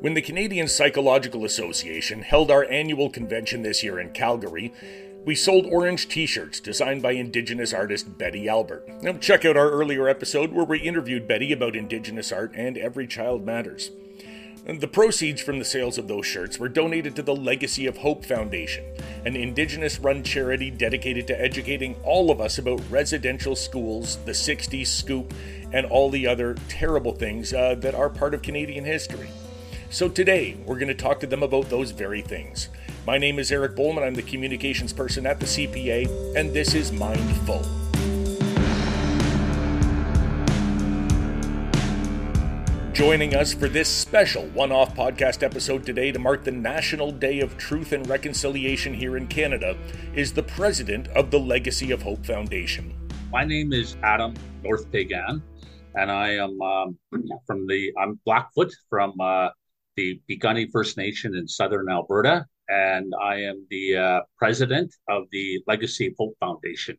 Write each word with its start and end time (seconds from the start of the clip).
When 0.00 0.14
the 0.14 0.22
Canadian 0.22 0.66
Psychological 0.66 1.44
Association 1.44 2.22
held 2.22 2.50
our 2.50 2.64
annual 2.64 3.10
convention 3.10 3.60
this 3.60 3.82
year 3.82 4.00
in 4.00 4.12
Calgary, 4.12 4.72
we 5.26 5.34
sold 5.34 5.66
orange 5.66 6.08
t 6.08 6.24
shirts 6.24 6.58
designed 6.58 7.02
by 7.02 7.12
Indigenous 7.12 7.74
artist 7.74 8.16
Betty 8.16 8.48
Albert. 8.48 8.88
Now, 9.02 9.12
check 9.12 9.44
out 9.44 9.58
our 9.58 9.70
earlier 9.70 10.08
episode 10.08 10.52
where 10.52 10.64
we 10.64 10.78
interviewed 10.78 11.28
Betty 11.28 11.52
about 11.52 11.76
Indigenous 11.76 12.32
art 12.32 12.52
and 12.54 12.78
Every 12.78 13.06
Child 13.06 13.44
Matters. 13.44 13.90
The 14.64 14.88
proceeds 14.88 15.42
from 15.42 15.58
the 15.58 15.66
sales 15.66 15.98
of 15.98 16.08
those 16.08 16.24
shirts 16.24 16.58
were 16.58 16.70
donated 16.70 17.14
to 17.16 17.22
the 17.22 17.36
Legacy 17.36 17.84
of 17.84 17.98
Hope 17.98 18.24
Foundation, 18.24 18.84
an 19.26 19.36
Indigenous 19.36 19.98
run 19.98 20.22
charity 20.22 20.70
dedicated 20.70 21.26
to 21.26 21.38
educating 21.38 21.94
all 22.04 22.30
of 22.30 22.40
us 22.40 22.56
about 22.56 22.80
residential 22.90 23.54
schools, 23.54 24.16
the 24.24 24.32
60s 24.32 24.86
scoop, 24.86 25.34
and 25.74 25.84
all 25.84 26.08
the 26.08 26.26
other 26.26 26.54
terrible 26.68 27.12
things 27.12 27.52
uh, 27.52 27.74
that 27.80 27.94
are 27.94 28.08
part 28.08 28.32
of 28.32 28.40
Canadian 28.40 28.86
history. 28.86 29.28
So 29.92 30.08
today, 30.08 30.56
we're 30.64 30.78
going 30.78 30.86
to 30.86 30.94
talk 30.94 31.18
to 31.18 31.26
them 31.26 31.42
about 31.42 31.68
those 31.68 31.90
very 31.90 32.22
things. 32.22 32.68
My 33.04 33.18
name 33.18 33.40
is 33.40 33.50
Eric 33.50 33.74
Bowman. 33.74 34.04
I'm 34.04 34.14
the 34.14 34.22
communications 34.22 34.92
person 34.92 35.26
at 35.26 35.40
the 35.40 35.46
CPA, 35.46 36.36
and 36.36 36.52
this 36.52 36.74
is 36.74 36.92
Mindful. 36.92 37.60
Joining 42.92 43.34
us 43.34 43.52
for 43.52 43.68
this 43.68 43.88
special 43.88 44.44
one 44.50 44.70
off 44.70 44.94
podcast 44.94 45.42
episode 45.42 45.84
today 45.84 46.12
to 46.12 46.20
mark 46.20 46.44
the 46.44 46.52
National 46.52 47.10
Day 47.10 47.40
of 47.40 47.58
Truth 47.58 47.90
and 47.90 48.08
Reconciliation 48.08 48.94
here 48.94 49.16
in 49.16 49.26
Canada 49.26 49.76
is 50.14 50.32
the 50.32 50.44
president 50.44 51.08
of 51.08 51.32
the 51.32 51.40
Legacy 51.40 51.90
of 51.90 52.00
Hope 52.00 52.24
Foundation. 52.24 52.94
My 53.32 53.44
name 53.44 53.72
is 53.72 53.96
Adam 54.04 54.34
North 54.62 54.88
Peigan, 54.92 55.42
and 55.96 56.12
I 56.12 56.34
am 56.34 56.62
um, 56.62 56.96
from 57.44 57.66
the 57.66 57.92
I'm 58.00 58.20
Blackfoot 58.24 58.72
from 58.88 59.20
uh, 59.20 59.48
the 60.00 60.20
Piikani 60.28 60.70
First 60.70 60.96
Nation 60.96 61.34
in 61.36 61.46
southern 61.46 61.90
Alberta, 61.90 62.46
and 62.68 63.12
I 63.22 63.42
am 63.42 63.66
the 63.70 63.96
uh, 63.96 64.20
president 64.38 64.94
of 65.08 65.24
the 65.30 65.62
Legacy 65.66 66.06
of 66.06 66.14
Hope 66.18 66.34
Foundation. 66.40 66.96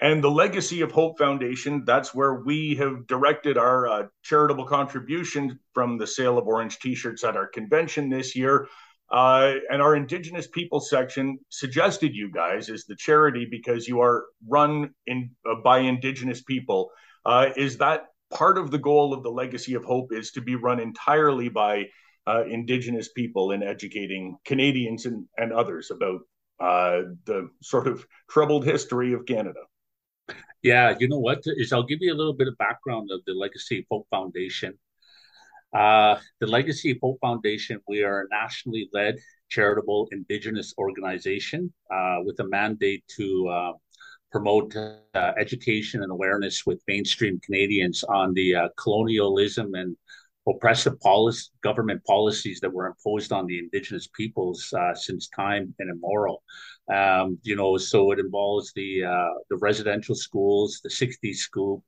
And 0.00 0.22
the 0.22 0.30
Legacy 0.30 0.82
of 0.82 0.92
Hope 0.92 1.18
Foundation, 1.18 1.82
that's 1.84 2.14
where 2.14 2.34
we 2.44 2.76
have 2.76 3.06
directed 3.06 3.56
our 3.56 3.88
uh, 3.88 4.02
charitable 4.22 4.66
contribution 4.66 5.58
from 5.72 5.98
the 5.98 6.06
sale 6.06 6.38
of 6.38 6.46
orange 6.46 6.78
t 6.78 6.94
shirts 6.94 7.24
at 7.24 7.36
our 7.36 7.48
convention 7.48 8.10
this 8.10 8.36
year. 8.36 8.68
Uh, 9.10 9.54
and 9.70 9.80
our 9.80 9.96
Indigenous 9.96 10.48
people 10.48 10.80
section 10.80 11.38
suggested 11.48 12.14
you 12.14 12.30
guys 12.30 12.68
as 12.68 12.84
the 12.84 12.96
charity 12.96 13.46
because 13.50 13.88
you 13.88 14.00
are 14.00 14.26
run 14.46 14.90
in 15.06 15.30
uh, 15.48 15.54
by 15.64 15.78
Indigenous 15.78 16.42
people. 16.42 16.90
Uh, 17.24 17.48
is 17.56 17.78
that 17.78 18.06
part 18.30 18.58
of 18.58 18.70
the 18.70 18.78
goal 18.78 19.12
of 19.12 19.22
the 19.22 19.30
legacy 19.30 19.74
of 19.74 19.84
hope 19.84 20.12
is 20.12 20.32
to 20.32 20.40
be 20.40 20.54
run 20.54 20.80
entirely 20.80 21.48
by 21.48 21.86
uh, 22.26 22.44
indigenous 22.44 23.10
people 23.12 23.52
in 23.52 23.62
educating 23.62 24.36
canadians 24.44 25.06
and, 25.06 25.26
and 25.36 25.52
others 25.52 25.90
about 25.90 26.20
uh, 26.58 27.02
the 27.24 27.48
sort 27.62 27.86
of 27.86 28.04
troubled 28.28 28.64
history 28.64 29.12
of 29.12 29.26
canada. 29.26 29.60
Yeah 30.62 30.94
you 30.98 31.08
know 31.08 31.18
what 31.18 31.42
is 31.44 31.72
i'll 31.72 31.84
give 31.84 31.98
you 32.00 32.12
a 32.12 32.16
little 32.16 32.34
bit 32.34 32.48
of 32.48 32.58
background 32.58 33.10
of 33.12 33.20
the 33.26 33.34
legacy 33.34 33.78
of 33.80 33.84
hope 33.90 34.06
foundation. 34.10 34.78
Uh, 35.72 36.18
the 36.40 36.46
legacy 36.46 36.92
of 36.92 36.98
hope 37.02 37.18
foundation 37.20 37.78
we 37.86 38.02
are 38.02 38.22
a 38.22 38.28
nationally 38.30 38.88
led 38.92 39.16
charitable 39.48 40.08
indigenous 40.10 40.74
organization 40.78 41.72
uh, 41.92 42.16
with 42.24 42.40
a 42.40 42.48
mandate 42.48 43.04
to 43.08 43.48
uh, 43.48 43.72
promote 44.36 44.76
uh, 44.76 45.32
education 45.38 46.02
and 46.02 46.12
awareness 46.12 46.66
with 46.66 46.78
mainstream 46.86 47.40
Canadians 47.40 48.04
on 48.04 48.34
the 48.34 48.54
uh, 48.54 48.68
colonialism 48.76 49.74
and 49.74 49.96
oppressive 50.46 51.00
policy, 51.00 51.48
government 51.62 52.04
policies 52.04 52.60
that 52.60 52.72
were 52.72 52.86
imposed 52.86 53.32
on 53.32 53.46
the 53.46 53.58
Indigenous 53.58 54.08
peoples 54.14 54.70
uh, 54.78 54.94
since 54.94 55.28
time 55.28 55.74
immemorial. 55.80 56.42
Um, 56.92 57.38
you 57.44 57.56
know, 57.56 57.78
so 57.78 58.12
it 58.12 58.18
involves 58.18 58.74
the 58.74 59.04
uh, 59.04 59.34
the 59.48 59.56
residential 59.56 60.14
schools, 60.14 60.80
the 60.84 60.90
60s 60.90 61.36
scoop, 61.36 61.80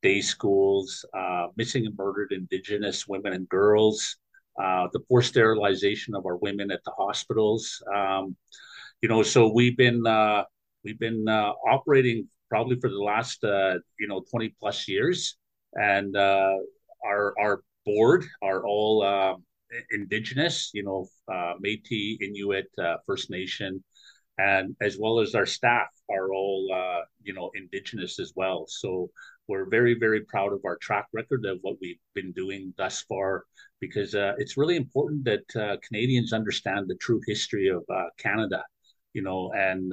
day 0.00 0.20
schools, 0.20 1.04
uh, 1.12 1.46
missing 1.56 1.86
and 1.86 1.98
murdered 1.98 2.30
Indigenous 2.30 3.08
women 3.08 3.32
and 3.32 3.48
girls, 3.48 4.16
uh, 4.62 4.86
the 4.92 5.00
forced 5.08 5.30
sterilization 5.30 6.14
of 6.14 6.24
our 6.24 6.36
women 6.36 6.70
at 6.70 6.84
the 6.84 6.92
hospitals. 6.96 7.82
Um, 7.92 8.36
you 9.02 9.08
know, 9.08 9.24
so 9.24 9.52
we've 9.52 9.76
been 9.76 10.02
We've 10.86 11.00
been 11.00 11.26
uh, 11.28 11.50
operating 11.68 12.28
probably 12.48 12.78
for 12.78 12.88
the 12.88 13.02
last 13.02 13.42
uh, 13.42 13.74
you 13.98 14.06
know 14.06 14.22
20 14.30 14.54
plus 14.60 14.86
years, 14.86 15.36
and 15.74 16.16
uh, 16.16 16.54
our 17.04 17.34
our 17.40 17.62
board 17.84 18.24
are 18.40 18.64
all 18.64 19.02
um, 19.02 19.42
indigenous, 19.90 20.70
you 20.74 20.84
know, 20.84 21.08
uh, 21.28 21.54
Métis, 21.60 22.18
Inuit, 22.20 22.68
uh, 22.78 22.98
First 23.04 23.30
Nation, 23.30 23.82
and 24.38 24.76
as 24.80 24.96
well 24.96 25.18
as 25.18 25.34
our 25.34 25.44
staff 25.44 25.88
are 26.08 26.32
all 26.32 26.70
uh, 26.72 27.00
you 27.20 27.34
know 27.34 27.50
indigenous 27.56 28.20
as 28.20 28.32
well. 28.36 28.66
So 28.68 29.10
we're 29.48 29.68
very 29.68 29.96
very 29.98 30.20
proud 30.20 30.52
of 30.52 30.60
our 30.64 30.76
track 30.76 31.08
record 31.12 31.46
of 31.46 31.58
what 31.62 31.78
we've 31.80 31.98
been 32.14 32.30
doing 32.30 32.72
thus 32.78 33.02
far 33.08 33.42
because 33.80 34.14
uh, 34.14 34.34
it's 34.38 34.56
really 34.56 34.76
important 34.76 35.24
that 35.24 35.56
uh, 35.56 35.78
Canadians 35.82 36.32
understand 36.32 36.86
the 36.86 36.94
true 36.96 37.20
history 37.26 37.70
of 37.70 37.82
uh, 37.92 38.04
Canada, 38.18 38.62
you 39.14 39.22
know, 39.22 39.50
and 39.52 39.92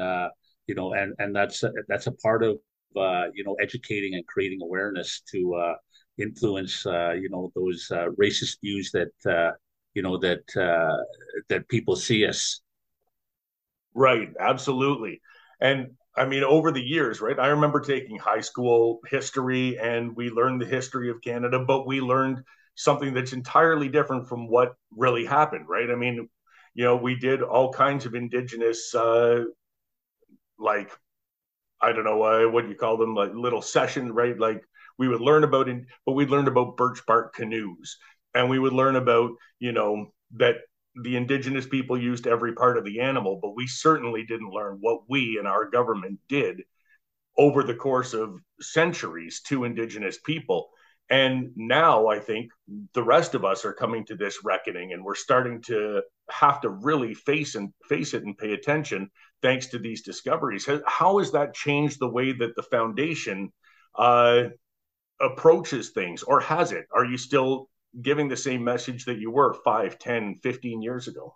you 0.73 0.81
know, 0.81 0.94
and 0.94 1.13
and 1.19 1.35
that's 1.35 1.63
that's 1.88 2.07
a 2.07 2.11
part 2.11 2.44
of 2.44 2.57
uh, 2.97 3.25
you 3.35 3.44
know 3.44 3.56
educating 3.61 4.16
and 4.16 4.25
creating 4.25 4.59
awareness 4.63 5.22
to 5.31 5.53
uh, 5.53 5.75
influence 6.17 6.84
uh, 6.88 7.11
you 7.11 7.29
know 7.29 7.51
those 7.53 7.91
uh, 7.91 8.07
racist 8.19 8.57
views 8.61 8.91
that 8.91 9.13
uh, 9.31 9.51
you 9.94 10.01
know 10.01 10.17
that 10.17 10.44
uh, 10.57 10.97
that 11.47 11.69
people 11.69 11.95
see 11.95 12.25
us. 12.25 12.61
Right, 13.94 14.29
absolutely, 14.39 15.22
and 15.61 15.91
I 16.17 16.25
mean 16.25 16.44
over 16.44 16.72
the 16.72 16.81
years, 16.81 17.22
right? 17.22 17.38
I 17.38 17.50
remember 17.50 17.79
taking 17.79 18.17
high 18.17 18.41
school 18.41 19.00
history, 19.07 19.78
and 19.78 20.16
we 20.16 20.31
learned 20.31 20.59
the 20.59 20.66
history 20.66 21.11
of 21.11 21.22
Canada, 21.22 21.63
but 21.63 21.85
we 21.85 22.01
learned 22.01 22.41
something 22.73 23.13
that's 23.13 23.34
entirely 23.34 23.90
different 23.90 24.28
from 24.28 24.47
what 24.47 24.73
really 24.90 25.23
happened, 25.23 25.69
right? 25.69 25.91
I 25.91 25.95
mean, 25.95 26.28
you 26.73 26.84
know, 26.84 26.95
we 26.95 27.13
did 27.16 27.44
all 27.44 27.72
kinds 27.72 28.07
of 28.07 28.16
indigenous 28.16 28.95
uh, 28.95 29.44
like 30.59 30.91
I 31.81 31.91
don't 31.91 32.06
know 32.06 32.24
uh, 32.24 32.50
what 32.50 32.69
you 32.69 32.75
call 32.75 32.97
them, 32.97 33.14
like 33.14 33.34
little 33.34 33.62
session, 33.62 34.14
right? 34.14 34.38
Like 34.40 34.64
we 34.97 35.08
would 35.08 35.22
learn 35.22 35.44
about 35.44 35.68
it, 35.68 35.84
but 36.06 36.14
we'd 36.14 36.30
learn 36.30 36.47
about 36.47 36.78
birch 36.78 37.06
bark 37.06 37.34
canoes, 37.36 37.97
and 38.34 38.50
we 38.50 38.59
would 38.59 38.74
learn 38.74 38.96
about 38.96 39.31
you 39.59 39.72
know 39.72 40.14
that 40.36 40.58
the 40.96 41.18
indigenous 41.18 41.68
people 41.68 41.97
used 41.97 42.28
every 42.28 42.53
part 42.53 42.78
of 42.78 42.86
the 42.86 43.02
animal, 43.02 43.40
but 43.41 43.56
we 43.56 43.68
certainly 43.68 44.24
didn't 44.25 44.52
learn 44.52 44.78
what 44.80 45.02
we 45.09 45.38
and 45.40 45.47
our 45.47 45.69
government 45.69 46.19
did 46.30 46.62
over 47.38 47.64
the 47.64 47.75
course 47.75 48.14
of 48.14 48.38
centuries 48.62 49.41
to 49.41 49.64
indigenous 49.64 50.20
people. 50.20 50.70
And 51.09 51.52
now 51.56 52.08
I 52.08 52.20
think 52.20 52.52
the 52.94 53.03
rest 53.03 53.35
of 53.35 53.44
us 53.44 53.66
are 53.66 53.74
coming 53.74 54.06
to 54.06 54.16
this 54.16 54.40
reckoning 54.44 54.94
and 54.94 55.03
we're 55.03 55.16
starting 55.16 55.62
to 55.64 56.03
have 56.30 56.62
to 56.62 56.70
really 56.70 57.14
face 57.14 57.56
and 57.56 57.74
face 57.90 58.14
it 58.14 58.24
and 58.24 58.38
pay 58.38 58.53
attention 58.53 59.09
thanks 59.44 59.68
to 59.68 59.78
these 59.78 60.02
discoveries. 60.02 60.68
How 60.88 61.20
has 61.20 61.31
that 61.34 61.54
changed 61.54 62.00
the 62.00 62.09
way 62.09 62.31
that 62.31 62.56
the 62.56 62.64
foundation 62.64 63.52
uh, 63.96 64.46
approaches 65.22 65.92
things 65.92 66.24
or 66.24 66.40
has 66.40 66.72
it? 66.72 66.86
Are 66.92 67.06
you 67.06 67.18
still 67.18 67.70
giving 68.02 68.28
the 68.28 68.38
same 68.38 68.64
message 68.64 69.06
that 69.06 69.20
you 69.20 69.30
were 69.30 69.53
5, 69.53 70.00
10, 70.00 70.40
15 70.42 70.82
years 70.82 71.08
ago? 71.08 71.36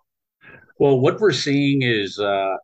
Well, 0.78 0.98
what 0.98 1.20
we're 1.20 1.32
seeing 1.32 1.82
is 1.82 2.18
uh, 2.18 2.56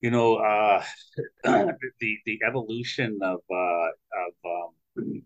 you 0.00 0.10
know 0.10 0.36
uh, 0.36 0.82
the 1.44 2.18
the 2.24 2.40
evolution 2.46 3.18
of 3.22 3.40
uh, 3.50 3.88
of 4.22 4.68
um, 4.96 5.22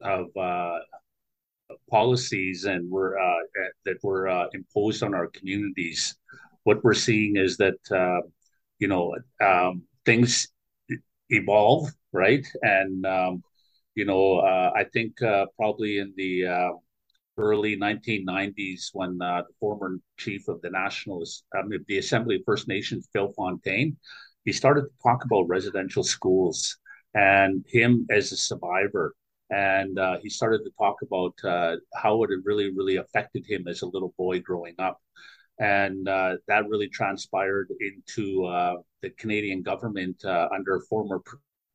of 0.00 0.36
uh, 0.36 0.78
policies 1.90 2.64
and 2.64 2.90
were 2.90 3.18
uh, 3.18 3.42
that 3.84 3.96
were 4.02 4.48
imposed 4.52 5.02
on 5.02 5.14
our 5.14 5.28
communities. 5.28 6.16
What 6.64 6.82
we're 6.84 6.94
seeing 6.94 7.36
is 7.36 7.56
that 7.58 7.78
uh, 7.90 8.20
you 8.78 8.88
know 8.88 9.14
um, 9.42 9.82
things 10.04 10.48
evolve, 11.30 11.90
right? 12.12 12.46
And 12.62 13.06
um, 13.06 13.42
you 13.94 14.04
know, 14.04 14.38
uh, 14.38 14.72
I 14.74 14.84
think 14.84 15.20
uh, 15.22 15.46
probably 15.56 15.98
in 15.98 16.12
the 16.16 16.72
early 17.36 17.76
1990s, 17.76 18.90
when 18.92 19.18
the 19.18 19.44
former 19.60 19.98
chief 20.18 20.48
of 20.48 20.60
the 20.62 20.70
Nationalist, 20.70 21.44
um, 21.58 21.70
the 21.88 21.98
Assembly 21.98 22.36
of 22.36 22.42
First 22.46 22.68
Nations, 22.68 23.08
Phil 23.12 23.32
Fontaine, 23.32 23.96
he 24.44 24.52
started 24.52 24.82
to 24.82 24.90
talk 25.02 25.24
about 25.24 25.48
residential 25.48 26.04
schools 26.04 26.78
and 27.14 27.64
him 27.68 28.06
as 28.10 28.32
a 28.32 28.36
survivor 28.36 29.14
and 29.50 29.98
uh, 29.98 30.16
he 30.22 30.30
started 30.30 30.64
to 30.64 30.70
talk 30.78 30.96
about 31.02 31.34
uh, 31.44 31.76
how 31.94 32.22
it 32.22 32.30
had 32.30 32.40
really, 32.44 32.70
really 32.74 32.96
affected 32.96 33.44
him 33.46 33.68
as 33.68 33.82
a 33.82 33.86
little 33.86 34.14
boy 34.16 34.40
growing 34.40 34.74
up. 34.78 35.00
And 35.58 36.08
uh, 36.08 36.36
that 36.48 36.68
really 36.68 36.88
transpired 36.88 37.68
into 37.80 38.44
uh, 38.44 38.76
the 39.02 39.10
Canadian 39.10 39.62
government 39.62 40.24
uh, 40.24 40.48
under 40.54 40.80
former 40.80 41.22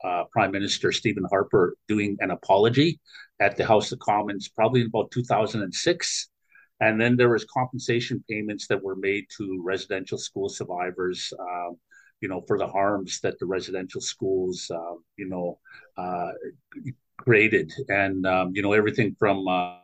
uh, 0.04 0.24
Prime 0.32 0.52
Minister 0.52 0.92
Stephen 0.92 1.26
Harper 1.30 1.76
doing 1.88 2.18
an 2.20 2.32
apology 2.32 3.00
at 3.40 3.56
the 3.56 3.66
House 3.66 3.92
of 3.92 4.00
Commons, 4.00 4.50
probably 4.50 4.82
in 4.82 4.88
about 4.88 5.12
2006. 5.12 6.30
and 6.82 7.00
then 7.00 7.18
there 7.18 7.30
was 7.30 7.46
compensation 7.46 8.24
payments 8.30 8.68
that 8.68 8.82
were 8.82 8.96
made 8.96 9.26
to 9.38 9.62
residential 9.64 10.18
school 10.18 10.50
survivors 10.50 11.34
um, 11.40 11.78
you 12.22 12.28
know 12.30 12.42
for 12.48 12.58
the 12.58 12.68
harms 12.68 13.20
that 13.22 13.38
the 13.40 13.46
residential 13.46 14.02
schools 14.02 14.72
uh, 14.74 14.96
you 15.18 15.28
know 15.28 15.60
uh, 15.98 16.32
created 17.18 17.72
and 17.90 18.26
um, 18.26 18.52
you 18.54 18.62
know 18.62 18.74
everything 18.74 19.16
from 19.20 19.48
uh, 19.48 19.76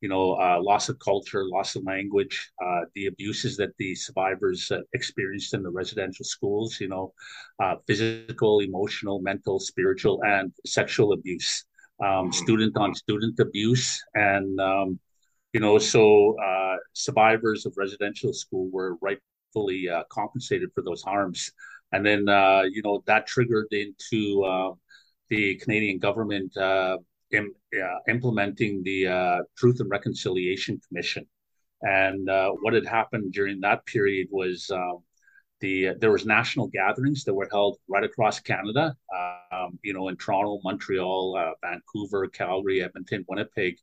you 0.00 0.08
know 0.08 0.32
uh, 0.40 0.58
loss 0.62 0.88
of 0.88 0.98
culture 0.98 1.44
loss 1.44 1.76
of 1.76 1.84
language 1.84 2.50
uh, 2.64 2.80
the 2.94 3.06
abuses 3.06 3.56
that 3.56 3.76
the 3.78 3.94
survivors 3.94 4.70
uh, 4.70 4.80
experienced 4.94 5.52
in 5.52 5.62
the 5.62 5.70
residential 5.70 6.24
schools 6.24 6.80
you 6.80 6.88
know 6.88 7.12
physical 7.86 8.60
emotional 8.60 9.20
mental 9.20 9.60
spiritual 9.60 10.20
and 10.24 10.52
sexual 10.64 11.12
abuse 11.12 11.64
um, 12.00 12.32
student 12.32 12.76
on 12.76 12.94
student 12.94 13.38
abuse. 13.38 14.02
And 14.14 14.58
um, 14.60 14.98
you 15.52 15.60
know, 15.60 15.78
so 15.78 16.36
uh, 16.40 16.76
survivors 16.92 17.66
of 17.66 17.74
residential 17.76 18.32
school 18.32 18.70
were 18.70 18.96
rightfully 19.00 19.88
uh, 19.88 20.04
compensated 20.10 20.70
for 20.74 20.82
those 20.82 21.02
harms, 21.02 21.52
and 21.92 22.04
then 22.04 22.28
uh, 22.28 22.62
you 22.62 22.82
know 22.82 23.02
that 23.06 23.26
triggered 23.26 23.68
into 23.72 24.44
uh, 24.44 24.72
the 25.28 25.56
Canadian 25.56 25.98
government 25.98 26.56
uh, 26.56 26.98
Im- 27.32 27.54
implementing 28.08 28.82
the 28.82 29.06
uh, 29.06 29.38
Truth 29.56 29.80
and 29.80 29.90
Reconciliation 29.90 30.80
Commission, 30.88 31.26
and 31.82 32.28
what 32.62 32.74
had 32.74 32.86
happened 32.86 33.32
during 33.32 33.60
that 33.60 33.86
period 33.86 34.28
was. 34.30 34.70
Um, 34.70 34.98
the 35.60 35.90
there 36.00 36.10
was 36.10 36.26
national 36.26 36.68
gatherings 36.68 37.24
that 37.24 37.34
were 37.34 37.48
held 37.50 37.76
right 37.88 38.02
across 38.02 38.40
Canada, 38.40 38.96
um, 39.52 39.78
you 39.82 39.92
know, 39.92 40.08
in 40.08 40.16
Toronto, 40.16 40.60
Montreal, 40.64 41.36
uh, 41.36 41.52
Vancouver, 41.62 42.28
Calgary, 42.28 42.82
Edmonton, 42.82 43.24
Winnipeg, 43.28 43.76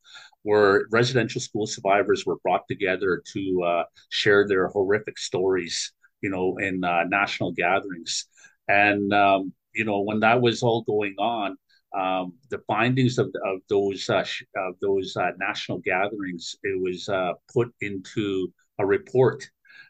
where 0.43 0.85
residential 0.91 1.39
school 1.39 1.67
survivors 1.67 2.25
were 2.25 2.37
brought 2.43 2.67
together 2.67 3.21
to 3.33 3.63
uh, 3.63 3.83
share 4.09 4.47
their 4.47 4.67
horrific 4.67 5.17
stories, 5.17 5.93
you 6.21 6.29
know, 6.29 6.57
in 6.57 6.83
uh, 6.83 7.03
national 7.05 7.51
gatherings. 7.51 8.25
And 8.67 9.13
um, 9.13 9.53
you 9.73 9.85
know, 9.85 10.01
when 10.01 10.21
that 10.21 10.41
was 10.41 10.63
all 10.63 10.81
going 10.83 11.15
on, 11.19 11.57
um, 11.97 12.33
the 12.49 12.59
findings 12.67 13.17
of, 13.17 13.27
of 13.45 13.59
those 13.69 14.09
uh, 14.09 14.23
of 14.55 14.75
those 14.81 15.15
uh, 15.15 15.31
national 15.39 15.79
gatherings, 15.79 16.55
it 16.63 16.79
was 16.81 17.09
uh, 17.09 17.33
put 17.53 17.73
into 17.81 18.53
a 18.79 18.85
report 18.85 19.49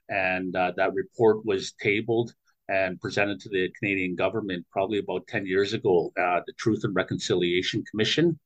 and 0.10 0.56
uh, 0.56 0.72
that 0.78 0.94
report 0.94 1.46
was 1.46 1.74
tabled 1.74 2.34
and 2.70 3.00
presented 3.00 3.40
to 3.40 3.50
the 3.50 3.70
Canadian 3.80 4.16
government 4.16 4.66
probably 4.72 5.00
about 5.00 5.28
10 5.28 5.46
years 5.46 5.74
ago, 5.74 6.12
uh, 6.20 6.42
the 6.46 6.54
Truth 6.58 6.84
and 6.84 6.96
Reconciliation 6.96 7.84
Commission. 7.90 8.38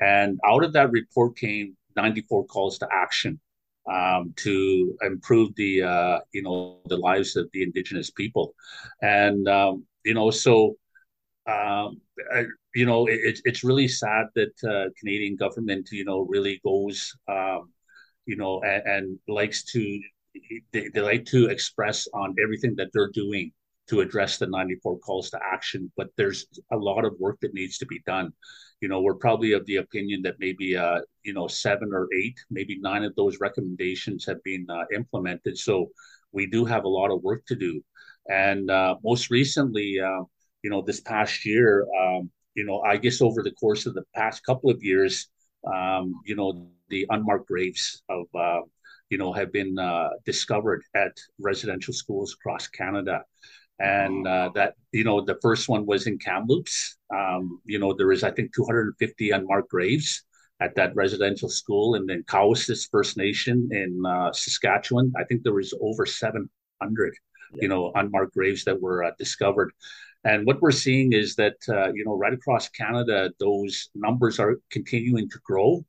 And 0.00 0.38
out 0.46 0.64
of 0.64 0.72
that 0.74 0.90
report 0.90 1.36
came 1.36 1.76
94 1.96 2.46
calls 2.46 2.78
to 2.78 2.88
action 2.92 3.40
um, 3.90 4.32
to 4.36 4.96
improve 5.02 5.54
the, 5.56 5.82
uh, 5.82 6.18
you 6.32 6.42
know, 6.42 6.80
the 6.86 6.96
lives 6.96 7.36
of 7.36 7.48
the 7.52 7.62
Indigenous 7.62 8.10
people. 8.10 8.54
And, 9.00 9.48
um, 9.48 9.86
you 10.04 10.14
know, 10.14 10.30
so, 10.30 10.76
um, 11.46 12.00
you 12.74 12.86
know, 12.86 13.06
it, 13.06 13.40
it's 13.44 13.64
really 13.64 13.88
sad 13.88 14.26
that 14.34 14.54
uh, 14.64 14.90
Canadian 14.98 15.36
government, 15.36 15.88
you 15.92 16.04
know, 16.04 16.20
really 16.28 16.60
goes, 16.64 17.14
um, 17.28 17.72
you 18.26 18.36
know, 18.36 18.62
and, 18.62 18.82
and 18.86 19.18
likes 19.28 19.64
to 19.72 20.00
they, 20.72 20.88
they 20.94 21.00
like 21.00 21.24
to 21.26 21.48
express 21.48 22.08
on 22.14 22.34
everything 22.42 22.74
that 22.76 22.88
they're 22.92 23.10
doing 23.10 23.52
to 23.88 24.00
address 24.00 24.38
the 24.38 24.46
94 24.46 24.98
calls 25.00 25.28
to 25.30 25.38
action 25.42 25.90
but 25.96 26.08
there's 26.16 26.46
a 26.72 26.76
lot 26.76 27.04
of 27.04 27.14
work 27.18 27.38
that 27.40 27.52
needs 27.52 27.78
to 27.78 27.86
be 27.86 28.00
done. 28.06 28.32
You 28.80 28.88
know 28.88 29.00
we're 29.00 29.16
probably 29.16 29.52
of 29.52 29.66
the 29.66 29.76
opinion 29.76 30.22
that 30.22 30.36
maybe 30.38 30.76
uh 30.76 31.00
you 31.24 31.34
know 31.34 31.48
seven 31.48 31.90
or 31.92 32.08
eight 32.18 32.38
maybe 32.50 32.78
nine 32.80 33.04
of 33.04 33.14
those 33.16 33.38
recommendations 33.40 34.24
have 34.26 34.42
been 34.44 34.66
uh, 34.70 34.84
implemented. 34.94 35.58
So 35.58 35.90
we 36.32 36.46
do 36.46 36.64
have 36.64 36.84
a 36.84 36.88
lot 36.88 37.10
of 37.10 37.22
work 37.22 37.44
to 37.46 37.56
do. 37.56 37.82
And 38.28 38.70
uh, 38.70 38.96
most 39.04 39.30
recently 39.30 40.00
uh, 40.00 40.22
you 40.62 40.70
know 40.70 40.82
this 40.82 41.00
past 41.00 41.44
year 41.44 41.86
um, 42.00 42.30
you 42.54 42.64
know 42.64 42.80
i 42.82 42.96
guess 42.96 43.20
over 43.20 43.42
the 43.42 43.52
course 43.52 43.86
of 43.86 43.94
the 43.94 44.04
past 44.14 44.44
couple 44.44 44.70
of 44.70 44.82
years 44.82 45.28
um, 45.72 46.14
you 46.26 46.34
know 46.34 46.68
the 46.88 47.06
unmarked 47.10 47.48
graves 47.48 48.02
of 48.08 48.26
uh, 48.34 48.60
you 49.12 49.18
know, 49.18 49.30
have 49.30 49.52
been 49.52 49.78
uh, 49.78 50.08
discovered 50.24 50.82
at 50.96 51.12
residential 51.38 51.92
schools 51.92 52.32
across 52.32 52.66
Canada. 52.66 53.22
And 53.78 54.26
uh, 54.26 54.48
that, 54.54 54.72
you 54.90 55.04
know, 55.04 55.20
the 55.20 55.38
first 55.42 55.68
one 55.68 55.84
was 55.84 56.06
in 56.06 56.16
Kamloops. 56.16 56.96
Um, 57.14 57.60
you 57.66 57.78
know, 57.78 57.92
there 57.92 58.10
is, 58.10 58.24
I 58.24 58.30
think, 58.30 58.54
250 58.54 59.32
unmarked 59.32 59.68
graves 59.68 60.24
at 60.60 60.74
that 60.76 60.96
residential 60.96 61.50
school. 61.50 61.96
And 61.96 62.08
then 62.08 62.22
Cowessess 62.22 62.88
First 62.90 63.18
Nation 63.18 63.68
in 63.70 64.02
uh, 64.06 64.32
Saskatchewan, 64.32 65.12
I 65.18 65.24
think 65.24 65.42
there 65.42 65.52
was 65.52 65.74
over 65.82 66.06
700, 66.06 66.48
yeah. 67.52 67.58
you 67.60 67.68
know, 67.68 67.92
unmarked 67.94 68.32
graves 68.32 68.64
that 68.64 68.80
were 68.80 69.04
uh, 69.04 69.10
discovered. 69.18 69.72
And 70.24 70.46
what 70.46 70.62
we're 70.62 70.70
seeing 70.70 71.12
is 71.12 71.34
that, 71.36 71.56
uh, 71.68 71.92
you 71.92 72.04
know, 72.04 72.16
right 72.16 72.32
across 72.32 72.68
Canada, 72.68 73.30
those 73.40 73.90
numbers 73.94 74.38
are 74.38 74.58
continuing 74.70 75.28
to 75.30 75.38
grow 75.44 75.84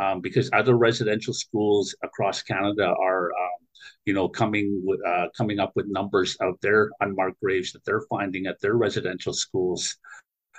um, 0.00 0.20
because 0.20 0.50
other 0.52 0.76
residential 0.76 1.32
schools 1.32 1.94
across 2.02 2.42
Canada 2.42 2.94
are, 3.00 3.30
um, 3.30 3.66
you 4.04 4.12
know, 4.12 4.28
coming 4.28 4.84
uh, 5.06 5.26
coming 5.36 5.58
up 5.58 5.72
with 5.74 5.86
numbers 5.88 6.36
of 6.40 6.54
their 6.60 6.90
unmarked 7.00 7.40
graves 7.40 7.72
that 7.72 7.84
they're 7.84 8.04
finding 8.10 8.46
at 8.46 8.60
their 8.60 8.74
residential 8.74 9.32
schools. 9.32 9.96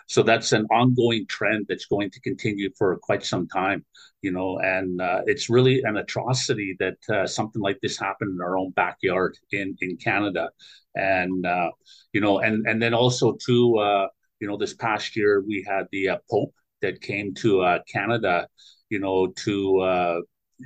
So 0.10 0.24
that's 0.24 0.54
an 0.54 0.66
ongoing 0.72 1.28
trend 1.28 1.68
that's 1.70 1.86
going 1.86 2.10
to 2.12 2.20
continue 2.22 2.72
for 2.76 2.98
quite 2.98 3.24
some 3.24 3.48
time, 3.48 3.86
you 4.24 4.32
know, 4.32 4.60
and 4.60 5.00
uh, 5.00 5.22
it's 5.28 5.52
really 5.52 5.84
an 5.84 5.98
atrocity 5.98 6.76
that 6.80 6.98
uh, 7.14 7.28
something 7.28 7.62
like 7.62 7.80
this 7.82 8.00
happened 8.00 8.34
in 8.34 8.42
our 8.42 8.58
own 8.58 8.72
backyard 8.72 9.38
in 9.52 9.76
in 9.82 9.98
Canada, 9.98 10.50
and 10.96 11.46
uh, 11.46 11.70
you 12.12 12.22
know, 12.22 12.40
and 12.40 12.66
and 12.68 12.82
then 12.82 12.96
also 12.96 13.38
too, 13.46 13.78
uh, 13.78 14.08
you 14.40 14.48
know, 14.48 14.58
this 14.58 14.74
past 14.74 15.16
year 15.16 15.44
we 15.48 15.64
had 15.68 15.86
the 15.92 16.10
uh, 16.10 16.18
Pope 16.30 16.56
that 16.82 17.02
came 17.02 17.36
to 17.36 17.62
uh, 17.62 17.80
Canada, 17.88 18.48
you 18.90 19.00
know, 19.00 19.28
to 19.46 20.24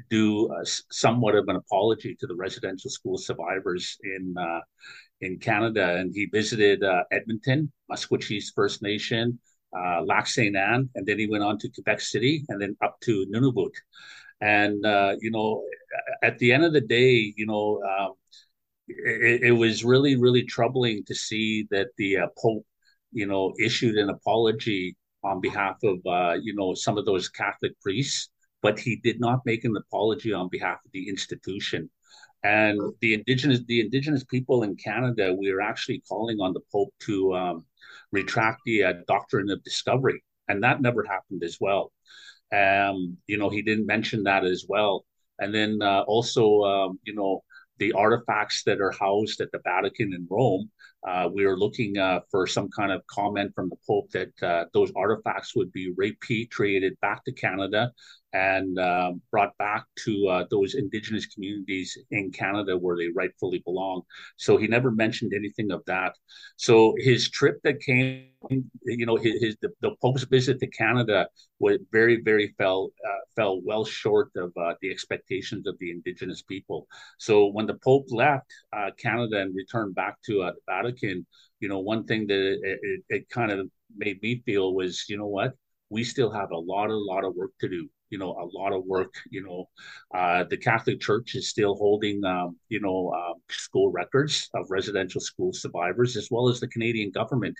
do 0.09 0.49
somewhat 0.89 1.35
of 1.35 1.47
an 1.49 1.55
apology 1.55 2.15
to 2.19 2.27
the 2.27 2.35
residential 2.35 2.89
school 2.89 3.17
survivors 3.17 3.97
in 4.03 4.33
in 5.23 5.39
Canada, 5.39 5.95
and 5.95 6.11
he 6.13 6.25
visited 6.25 6.83
uh, 6.83 7.03
Edmonton, 7.11 7.71
Maskwacis 7.89 8.45
First 8.53 8.81
Nation, 8.81 9.39
uh, 9.77 10.01
Lac 10.03 10.27
Saint 10.27 10.55
Anne, 10.55 10.89
and 10.95 11.05
then 11.05 11.17
he 11.17 11.27
went 11.27 11.43
on 11.43 11.57
to 11.59 11.69
Quebec 11.69 12.01
City, 12.01 12.45
and 12.49 12.61
then 12.61 12.75
up 12.83 12.99
to 13.01 13.25
Nunavut. 13.31 13.73
And 14.41 14.85
uh, 14.85 15.15
you 15.21 15.31
know, 15.31 15.63
at 16.21 16.37
the 16.39 16.51
end 16.51 16.65
of 16.65 16.73
the 16.73 16.81
day, 16.81 17.33
you 17.37 17.45
know, 17.45 17.81
um, 17.91 18.13
it, 18.87 19.43
it, 19.43 19.51
was 19.51 19.85
really, 19.85 20.15
really 20.17 20.43
troubling 20.43 21.03
to 21.05 21.15
see 21.15 21.67
that 21.71 21.87
the 21.97 22.17
uh, 22.17 22.27
Pope, 22.37 22.65
you 23.11 23.25
know, 23.25 23.53
issued 23.59 23.95
an 23.95 24.09
apology 24.09 24.97
on 25.23 25.39
behalf 25.39 25.77
of 25.83 25.99
uh, 26.05 26.35
you 26.41 26.53
know 26.53 26.73
some 26.73 26.97
of 26.97 27.05
those 27.05 27.29
Catholic 27.29 27.79
priests, 27.81 28.29
but 28.61 28.79
he 28.79 28.97
did 28.97 29.19
not 29.19 29.45
make 29.45 29.63
an 29.63 29.75
apology 29.77 30.33
on 30.33 30.49
behalf 30.49 30.79
of 30.85 30.91
the 30.91 31.07
institution. 31.07 31.89
And 32.43 32.79
the 32.99 33.13
indigenous 33.13 33.61
the 33.67 33.79
indigenous 33.79 34.23
people 34.23 34.63
in 34.63 34.75
Canada, 34.75 35.33
we 35.33 35.49
are 35.51 35.61
actually 35.61 36.03
calling 36.09 36.39
on 36.41 36.53
the 36.53 36.59
Pope 36.71 36.93
to 37.03 37.35
um, 37.35 37.65
retract 38.11 38.61
the 38.65 38.83
uh, 38.83 38.93
doctrine 39.07 39.49
of 39.49 39.63
discovery, 39.63 40.21
and 40.49 40.63
that 40.63 40.81
never 40.81 41.03
happened 41.03 41.43
as 41.43 41.57
well. 41.61 41.91
Um, 42.53 43.17
you 43.27 43.37
know, 43.37 43.49
he 43.49 43.61
didn't 43.61 43.85
mention 43.85 44.23
that 44.23 44.43
as 44.43 44.65
well. 44.67 45.05
And 45.39 45.53
then 45.53 45.79
uh, 45.81 46.01
also, 46.01 46.61
um, 46.61 46.99
you 47.03 47.15
know, 47.15 47.43
the 47.79 47.93
artifacts 47.93 48.63
that 48.63 48.79
are 48.79 48.91
housed 48.91 49.41
at 49.41 49.51
the 49.51 49.59
Vatican 49.63 50.13
in 50.13 50.27
Rome. 50.29 50.69
Uh, 51.05 51.29
we 51.33 51.43
are 51.43 51.57
looking 51.57 51.97
uh, 51.97 52.19
for 52.29 52.45
some 52.47 52.69
kind 52.69 52.91
of 52.91 53.05
comment 53.07 53.51
from 53.55 53.69
the 53.69 53.75
Pope 53.87 54.09
that 54.11 54.43
uh, 54.43 54.65
those 54.73 54.91
artifacts 54.95 55.55
would 55.55 55.71
be 55.71 55.91
repatriated 55.97 56.97
back 57.01 57.23
to 57.25 57.31
Canada 57.31 57.91
and 58.33 58.79
um, 58.79 59.21
brought 59.31 59.55
back 59.57 59.85
to 59.95 60.27
uh, 60.27 60.45
those 60.49 60.73
indigenous 60.73 61.27
communities 61.27 61.97
in 62.09 62.31
Canada 62.31 62.75
where 62.75 62.97
they 62.97 63.09
rightfully 63.09 63.59
belong. 63.59 64.01
So 64.37 64.57
he 64.57 64.67
never 64.67 64.89
mentioned 64.91 65.33
anything 65.35 65.71
of 65.71 65.83
that. 65.85 66.13
So 66.57 66.95
his 66.97 67.29
trip 67.29 67.59
that 67.63 67.79
came, 67.79 68.29
you 68.49 69.05
know, 69.05 69.17
his, 69.17 69.39
his 69.39 69.57
the, 69.61 69.69
the, 69.81 69.91
Pope's 70.01 70.23
visit 70.23 70.59
to 70.59 70.67
Canada 70.67 71.27
was 71.59 71.77
very, 71.91 72.21
very 72.21 72.55
fell 72.57 72.89
uh, 73.07 73.19
fell 73.35 73.61
well 73.61 73.85
short 73.85 74.31
of 74.35 74.51
uh, 74.57 74.73
the 74.81 74.89
expectations 74.89 75.67
of 75.67 75.77
the 75.79 75.91
indigenous 75.91 76.41
people. 76.41 76.87
So 77.19 77.47
when 77.47 77.67
the 77.67 77.75
Pope 77.75 78.07
left 78.09 78.51
uh, 78.75 78.89
Canada 78.97 79.41
and 79.41 79.55
returned 79.55 79.93
back 79.95 80.17
to 80.25 80.41
uh, 80.41 80.51
the 80.51 80.61
Vatican, 80.67 81.25
you 81.59 81.69
know, 81.69 81.79
one 81.79 82.05
thing 82.05 82.25
that 82.27 82.53
it, 82.53 82.79
it, 82.81 83.01
it 83.09 83.29
kind 83.29 83.51
of 83.51 83.69
made 83.95 84.21
me 84.23 84.41
feel 84.43 84.73
was, 84.73 85.05
you 85.07 85.17
know 85.17 85.27
what, 85.27 85.53
we 85.89 86.03
still 86.03 86.31
have 86.31 86.51
a 86.51 86.57
lot, 86.57 86.89
a 86.89 86.97
lot 86.97 87.23
of 87.23 87.35
work 87.35 87.51
to 87.61 87.69
do 87.69 87.87
you 88.13 88.19
know 88.19 88.31
a 88.45 88.47
lot 88.59 88.71
of 88.73 88.85
work 88.85 89.13
you 89.31 89.41
know 89.45 89.67
uh, 90.19 90.43
the 90.51 90.57
catholic 90.69 91.01
church 91.01 91.33
is 91.33 91.49
still 91.49 91.73
holding 91.75 92.23
um, 92.23 92.55
you 92.69 92.79
know 92.79 92.99
uh, 93.19 93.33
school 93.49 93.91
records 93.91 94.49
of 94.53 94.69
residential 94.69 95.19
school 95.19 95.51
survivors 95.51 96.15
as 96.15 96.27
well 96.29 96.47
as 96.47 96.59
the 96.59 96.67
canadian 96.67 97.09
government. 97.19 97.57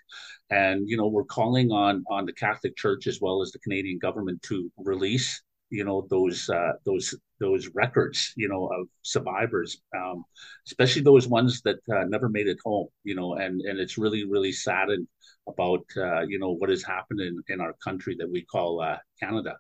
And 0.52 0.88
you 0.88 0.98
know 0.98 1.08
we're 1.08 1.34
calling 1.40 1.72
on 1.72 2.04
on 2.16 2.26
the 2.28 2.38
catholic 2.46 2.76
church 2.78 3.08
as 3.08 3.18
well 3.20 3.42
as 3.42 3.52
the 3.52 3.64
canadian 3.66 3.98
government 3.98 4.44
to 4.44 4.72
release 4.78 5.42
you 5.78 5.84
know 5.88 6.06
those 6.16 6.40
uh, 6.50 6.74
those 6.86 7.16
those 7.40 7.64
records 7.74 8.20
you 8.42 8.48
know 8.48 8.64
of 8.78 8.88
survivors 9.02 9.82
um, 9.98 10.24
especially 10.68 11.02
those 11.02 11.28
ones 11.28 11.62
that 11.66 11.80
uh, 11.96 12.06
never 12.16 12.30
made 12.30 12.48
it 12.48 12.60
home 12.64 12.88
you 13.04 13.16
know 13.16 13.30
and 13.44 13.62
and 13.62 13.80
it's 13.80 13.98
really 13.98 14.24
really 14.34 14.52
saddened 14.52 15.08
about 15.52 15.86
uh, 15.98 16.22
you 16.32 16.38
know 16.38 16.52
what 16.60 16.70
has 16.70 16.84
happened 16.84 17.22
in, 17.28 17.36
in 17.54 17.60
our 17.60 17.74
country 17.88 18.16
that 18.20 18.30
we 18.30 18.42
call 18.44 18.82
uh, 18.82 18.98
Canada 19.20 19.56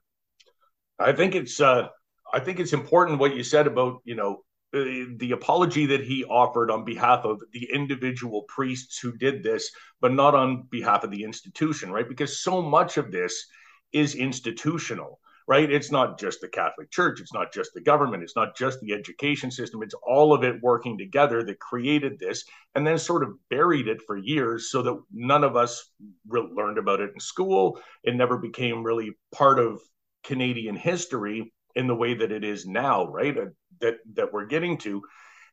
I 1.00 1.12
think 1.14 1.36
it's 1.36 1.60
uh, 1.60 1.88
I 2.34 2.40
think 2.40 2.60
it's 2.60 2.74
important 2.74 3.20
what 3.20 3.36
you 3.36 3.44
said 3.44 3.68
about 3.68 4.02
you 4.06 4.16
know 4.16 4.44
the 4.74 5.32
apology 5.34 5.86
that 5.86 6.04
he 6.04 6.24
offered 6.26 6.72
on 6.72 6.84
behalf 6.84 7.26
of 7.26 7.40
the 7.52 7.70
individual 7.72 8.44
priests 8.48 8.98
who 8.98 9.12
did 9.12 9.44
this, 9.44 9.70
but 10.02 10.12
not 10.12 10.34
on 10.34 10.64
behalf 10.72 11.04
of 11.04 11.12
the 11.12 11.24
institution, 11.24 11.92
right? 11.92 12.10
Because 12.10 12.42
so 12.42 12.60
much 12.60 12.98
of 12.98 13.12
this 13.12 13.46
is 13.92 14.16
institutional, 14.16 15.20
right? 15.48 15.72
It's 15.72 15.92
not 15.92 16.20
just 16.20 16.42
the 16.42 16.48
Catholic 16.48 16.90
Church, 16.90 17.22
it's 17.22 17.36
not 17.36 17.54
just 17.54 17.76
the 17.76 17.82
government, 17.82 18.24
it's 18.24 18.36
not 18.36 18.58
just 18.58 18.80
the 18.80 18.94
education 18.94 19.52
system, 19.52 19.84
it's 19.84 19.94
all 19.94 20.34
of 20.34 20.44
it 20.44 20.64
working 20.64 20.98
together 20.98 21.44
that 21.44 21.60
created 21.60 22.18
this 22.18 22.44
and 22.74 22.86
then 22.86 22.98
sort 22.98 23.22
of 23.22 23.38
buried 23.52 23.88
it 23.88 24.02
for 24.02 24.18
years 24.18 24.72
so 24.72 24.82
that 24.82 25.00
none 25.14 25.44
of 25.44 25.56
us 25.56 25.92
re- 26.28 26.50
learned 26.52 26.80
about 26.80 27.00
it 27.00 27.12
in 27.14 27.20
school. 27.20 27.80
It 28.04 28.16
never 28.16 28.40
became 28.40 28.84
really 28.84 29.12
part 29.32 29.60
of 29.60 29.80
Canadian 30.24 30.75
history 30.75 31.53
in 31.75 31.88
the 31.88 31.96
way 31.96 32.13
that 32.13 32.32
it 32.32 32.44
is 32.44 32.65
now, 32.65 33.08
right? 33.08 33.38
Uh, 33.38 33.46
that 33.82 33.96
that 34.13 34.32
we're 34.32 34.46
getting 34.46 34.77
to, 34.80 35.03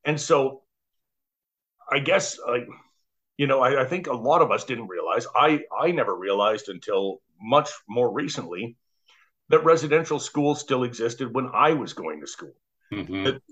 and 0.04 0.20
so 0.20 0.62
I 1.90 1.98
guess 1.98 2.38
like 2.46 2.68
you 3.36 3.46
know 3.46 3.60
I, 3.60 3.82
I 3.82 3.84
think 3.86 4.06
a 4.06 4.12
lot 4.12 4.42
of 4.42 4.50
us 4.50 4.64
didn't 4.64 4.88
realize. 4.88 5.26
I 5.34 5.62
I 5.76 5.90
never 5.90 6.14
realized 6.14 6.68
until 6.68 7.20
much 7.40 7.70
more 7.88 8.12
recently 8.12 8.76
that 9.48 9.64
residential 9.64 10.20
schools 10.20 10.60
still 10.60 10.84
existed 10.84 11.34
when 11.34 11.50
I 11.52 11.72
was 11.72 11.92
going 11.92 12.20
to 12.20 12.26
school. 12.26 12.54
Mm-hmm. 12.92 13.24
That 13.24 13.42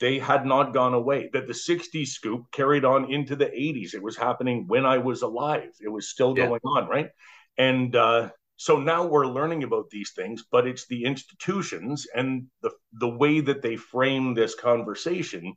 they 0.00 0.18
had 0.18 0.44
not 0.44 0.74
gone 0.74 0.92
away. 0.92 1.30
That 1.32 1.46
the 1.46 1.52
'60s 1.52 2.08
scoop 2.08 2.50
carried 2.50 2.84
on 2.84 3.12
into 3.12 3.36
the 3.36 3.46
'80s. 3.46 3.94
It 3.94 4.02
was 4.02 4.16
happening 4.16 4.66
when 4.66 4.84
I 4.84 4.98
was 4.98 5.22
alive. 5.22 5.70
It 5.80 5.88
was 5.88 6.08
still 6.08 6.36
yeah. 6.36 6.46
going 6.46 6.60
on, 6.64 6.88
right? 6.88 7.10
And 7.56 7.94
uh, 7.94 8.30
so 8.58 8.76
now 8.76 9.06
we're 9.06 9.26
learning 9.26 9.62
about 9.62 9.88
these 9.88 10.10
things 10.10 10.44
but 10.50 10.66
it's 10.66 10.86
the 10.88 11.04
institutions 11.04 12.06
and 12.14 12.46
the 12.60 12.70
the 12.94 13.08
way 13.08 13.40
that 13.40 13.62
they 13.62 13.76
frame 13.76 14.34
this 14.34 14.54
conversation 14.54 15.54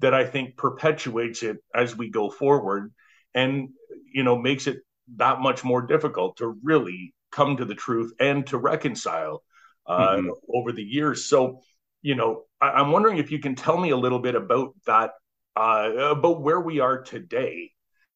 that 0.00 0.12
i 0.12 0.24
think 0.24 0.56
perpetuates 0.56 1.42
it 1.42 1.56
as 1.74 1.96
we 1.96 2.10
go 2.10 2.28
forward 2.28 2.92
and 3.34 3.68
you 4.12 4.22
know 4.22 4.36
makes 4.36 4.66
it 4.66 4.78
that 5.16 5.40
much 5.40 5.64
more 5.64 5.82
difficult 5.82 6.36
to 6.36 6.58
really 6.62 7.14
come 7.30 7.56
to 7.56 7.64
the 7.64 7.74
truth 7.74 8.12
and 8.20 8.46
to 8.46 8.58
reconcile 8.58 9.42
uh, 9.86 10.16
mm-hmm. 10.16 10.28
over 10.52 10.72
the 10.72 10.82
years 10.82 11.28
so 11.28 11.60
you 12.02 12.14
know 12.14 12.42
I, 12.60 12.80
am 12.80 12.92
wondering 12.92 13.18
if 13.18 13.30
you 13.30 13.38
can 13.38 13.54
tell 13.54 13.78
me 13.78 13.90
a 13.90 13.96
little 13.96 14.18
bit 14.18 14.34
about 14.34 14.74
that 14.86 15.12
uh, 15.56 15.90
about 16.10 16.42
where 16.42 16.60
we 16.60 16.80
are 16.80 17.02
today 17.02 17.70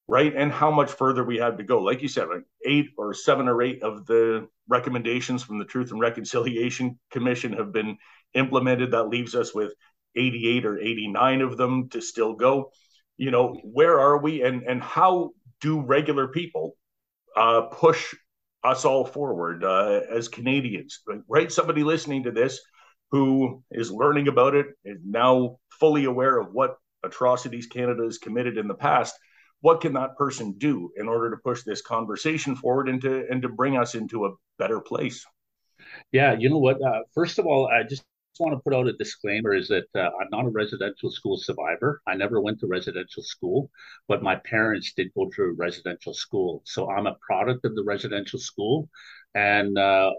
right? 0.08 0.32
And 0.34 0.52
how 0.52 0.70
much 0.70 0.92
further 0.92 1.24
we 1.24 1.38
have 1.38 1.56
to 1.58 1.64
go. 1.64 1.82
Like 1.82 2.02
you 2.02 2.08
said, 2.08 2.28
like 2.28 2.44
eight 2.64 2.90
or 2.96 3.12
seven 3.12 3.48
or 3.48 3.62
eight 3.62 3.82
of 3.82 4.06
the 4.06 4.48
recommendations 4.68 5.42
from 5.42 5.58
the 5.58 5.64
Truth 5.64 5.90
and 5.90 6.00
Reconciliation 6.00 6.98
Commission 7.10 7.52
have 7.54 7.72
been 7.72 7.98
implemented. 8.34 8.92
That 8.92 9.08
leaves 9.08 9.34
us 9.34 9.54
with 9.54 9.72
88 10.14 10.64
or 10.64 10.78
89 10.78 11.40
of 11.42 11.56
them 11.56 11.88
to 11.90 12.00
still 12.00 12.34
go. 12.34 12.70
You 13.16 13.30
know, 13.30 13.58
where 13.64 13.98
are 13.98 14.18
we 14.18 14.42
and 14.42 14.62
and 14.62 14.82
how 14.82 15.30
do 15.60 15.80
regular 15.80 16.28
people 16.28 16.76
uh, 17.36 17.62
push 17.62 18.14
us 18.62 18.84
all 18.84 19.04
forward 19.04 19.64
uh, 19.64 20.00
as 20.10 20.28
Canadians, 20.28 21.00
right? 21.28 21.50
Somebody 21.50 21.82
listening 21.82 22.24
to 22.24 22.30
this 22.30 22.60
who 23.10 23.62
is 23.70 23.90
learning 23.90 24.28
about 24.28 24.54
it 24.54 24.66
is 24.84 24.98
now 25.04 25.58
fully 25.70 26.04
aware 26.04 26.38
of 26.38 26.52
what 26.52 26.76
atrocities 27.04 27.66
Canada 27.66 28.02
has 28.02 28.18
committed 28.18 28.58
in 28.58 28.66
the 28.66 28.74
past 28.74 29.14
what 29.66 29.80
can 29.80 29.94
that 29.94 30.16
person 30.16 30.52
do 30.58 30.92
in 30.96 31.08
order 31.08 31.28
to 31.30 31.36
push 31.48 31.64
this 31.64 31.82
conversation 31.82 32.54
forward 32.54 32.88
and 32.88 33.00
to 33.00 33.26
and 33.30 33.42
to 33.42 33.48
bring 33.48 33.76
us 33.76 33.96
into 34.00 34.26
a 34.26 34.30
better 34.60 34.80
place? 34.80 35.18
Yeah 36.12 36.32
you 36.42 36.48
know 36.50 36.62
what 36.66 36.78
uh, 36.90 37.00
first 37.18 37.40
of 37.40 37.46
all 37.46 37.62
i 37.78 37.82
just 37.82 38.04
want 38.38 38.54
to 38.54 38.60
put 38.64 38.74
out 38.76 38.86
a 38.86 38.92
disclaimer 39.04 39.52
is 39.60 39.66
that 39.74 39.88
uh, 40.02 40.10
i'm 40.18 40.30
not 40.36 40.46
a 40.50 40.50
residential 40.62 41.10
school 41.10 41.36
survivor. 41.48 41.90
I 42.06 42.14
never 42.22 42.38
went 42.46 42.60
to 42.60 42.66
residential 42.78 43.24
school 43.34 43.58
but 44.10 44.22
my 44.30 44.36
parents 44.54 44.92
did 44.96 45.08
go 45.18 45.24
to 45.36 45.54
residential 45.66 46.14
school. 46.24 46.50
So 46.74 46.80
i'm 46.92 47.08
a 47.08 47.16
product 47.28 47.64
of 47.64 47.74
the 47.74 47.86
residential 47.94 48.38
school. 48.50 48.88
And 49.34 49.76
uh, 49.90 50.10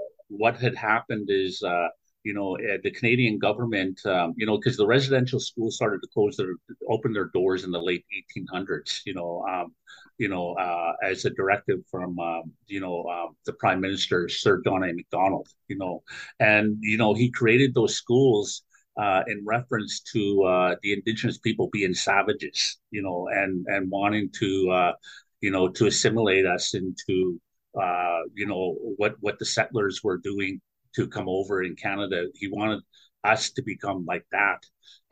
what 0.42 0.56
had 0.66 0.76
happened 0.76 1.28
is 1.46 1.64
uh, 1.74 1.90
you 2.28 2.34
know, 2.34 2.58
uh, 2.58 2.78
the 2.84 2.92
Canadian 2.92 3.40
government, 3.40 4.06
um, 4.06 4.34
you 4.36 4.46
know, 4.46 4.58
because 4.58 4.76
the 4.76 4.86
residential 4.86 5.40
schools 5.40 5.78
started 5.78 6.02
to 6.02 6.10
close 6.14 6.36
their, 6.36 6.56
open 6.90 7.14
their 7.14 7.30
doors 7.34 7.64
in 7.64 7.72
the 7.72 7.82
late 7.82 8.04
1800s, 8.38 9.00
you 9.06 9.14
know, 9.14 9.46
um, 9.50 9.74
you 10.18 10.28
know, 10.28 10.52
uh, 10.56 10.92
as 11.02 11.24
a 11.24 11.30
directive 11.30 11.80
from, 11.90 12.20
um, 12.20 12.52
you 12.66 12.82
know, 12.82 13.04
uh, 13.04 13.32
the 13.46 13.54
Prime 13.54 13.80
Minister, 13.80 14.28
Sir 14.28 14.62
John 14.62 14.84
A. 14.84 14.92
Macdonald, 14.92 15.48
you 15.70 15.78
know, 15.78 16.04
and, 16.42 16.78
you 16.82 16.98
know, 16.98 17.14
he 17.14 17.32
created 17.32 17.74
those 17.74 17.96
schools 17.96 18.62
uh, 19.02 19.24
in 19.28 19.42
reference 19.46 20.02
to 20.12 20.44
uh, 20.44 20.76
the 20.84 20.92
indigenous 20.92 21.38
people 21.38 21.70
being 21.72 21.94
savages, 21.94 22.78
you 22.92 23.04
know, 23.04 23.30
and, 23.32 23.66
and 23.70 23.90
wanting 23.90 24.30
to, 24.40 24.70
uh, 24.70 24.92
you 25.40 25.52
know, 25.52 25.70
to 25.70 25.88
assimilate 25.88 26.46
us 26.46 26.74
into, 26.74 27.40
you 28.34 28.46
know, 28.46 28.76
what, 28.98 29.16
what 29.22 29.40
the 29.40 29.46
settlers 29.46 30.04
were 30.04 30.18
doing 30.18 30.60
to 30.96 31.08
come 31.08 31.28
over 31.30 31.64
in 31.64 31.76
Canada. 31.76 32.28
He 32.36 32.48
wanted 32.48 32.82
us 33.24 33.52
to 33.52 33.62
become 33.62 34.06
like 34.06 34.26
that. 34.32 34.60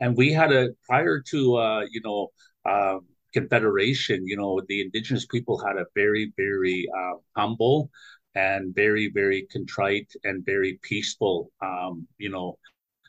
And 0.00 0.16
we 0.16 0.32
had 0.32 0.52
a 0.52 0.70
prior 0.88 1.20
to 1.30 1.56
uh, 1.56 1.84
you 1.90 2.00
know 2.02 2.28
uh, 2.64 2.98
Confederation, 3.34 4.26
you 4.26 4.36
know, 4.36 4.62
the 4.68 4.80
Indigenous 4.80 5.26
people 5.26 5.58
had 5.58 5.76
a 5.76 5.86
very 5.94 6.32
very 6.36 6.88
uh, 6.98 7.16
humble 7.36 7.90
and 8.34 8.74
very 8.74 9.10
very 9.12 9.46
contrite 9.52 10.10
and 10.24 10.44
very 10.44 10.78
peaceful, 10.82 11.50
um, 11.62 12.06
you 12.18 12.30
know, 12.30 12.58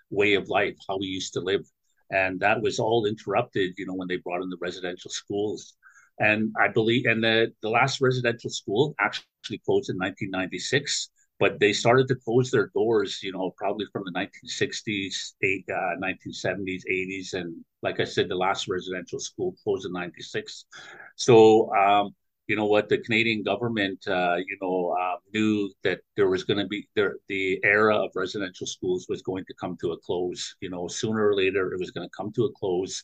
way 0.10 0.34
of 0.34 0.50
life. 0.50 0.76
How 0.88 0.98
we 0.98 1.08
used 1.08 1.34
to 1.34 1.42
live, 1.42 1.64
and 2.12 2.40
that 2.42 2.62
was 2.62 2.80
all 2.80 3.06
interrupted, 3.06 3.74
you 3.78 3.86
know, 3.86 3.96
when 3.96 4.08
they 4.08 4.18
brought 4.18 4.42
in 4.42 4.50
the 4.50 4.58
residential 4.62 5.12
schools. 5.12 5.76
And 6.20 6.52
I 6.60 6.68
believe, 6.70 7.06
and 7.06 7.24
the, 7.24 7.54
the 7.62 7.70
last 7.70 8.02
residential 8.02 8.50
school 8.50 8.96
actually 9.00 9.62
closed 9.66 9.90
in 9.92 9.98
1996 9.98 11.10
but 11.40 11.60
they 11.60 11.74
started 11.74 12.08
to 12.08 12.16
close 12.16 12.50
their 12.50 12.68
doors, 12.74 13.22
you 13.22 13.32
know, 13.32 13.54
probably 13.58 13.86
from 13.92 14.04
the 14.06 14.12
1960s, 14.12 15.34
eight, 15.44 15.66
uh, 15.70 15.96
1970s, 16.02 16.84
80s. 16.90 17.34
And 17.34 17.64
like 17.84 18.00
I 18.00 18.06
said, 18.06 18.30
the 18.30 18.36
last 18.36 18.68
residential 18.68 19.20
school 19.20 19.56
closed 19.64 19.86
in 19.86 19.94
96. 19.94 20.66
So, 21.16 21.74
um, 21.76 22.16
you 22.48 22.56
know 22.56 22.66
what, 22.66 22.88
the 22.88 22.98
Canadian 23.00 23.44
government, 23.44 24.08
uh, 24.08 24.38
you 24.38 24.58
know, 24.62 24.96
uh, 25.00 25.18
knew 25.34 25.70
that 25.84 26.00
there 26.16 26.30
was 26.30 26.46
going 26.46 26.60
to 26.60 26.66
be 26.66 26.88
there, 26.96 27.18
the 27.28 27.60
era 27.64 27.96
of 27.98 28.12
residential 28.16 28.66
schools 28.66 29.06
was 29.10 29.22
going 29.22 29.44
to 29.46 29.54
come 29.60 29.78
to 29.82 29.92
a 29.92 29.98
close. 29.98 30.56
You 30.62 30.70
know, 30.70 30.88
sooner 30.88 31.28
or 31.28 31.36
later, 31.36 31.74
it 31.74 31.80
was 31.80 31.92
going 31.92 32.08
to 32.08 32.16
come 32.16 32.32
to 32.34 32.46
a 32.46 32.52
close 32.54 33.04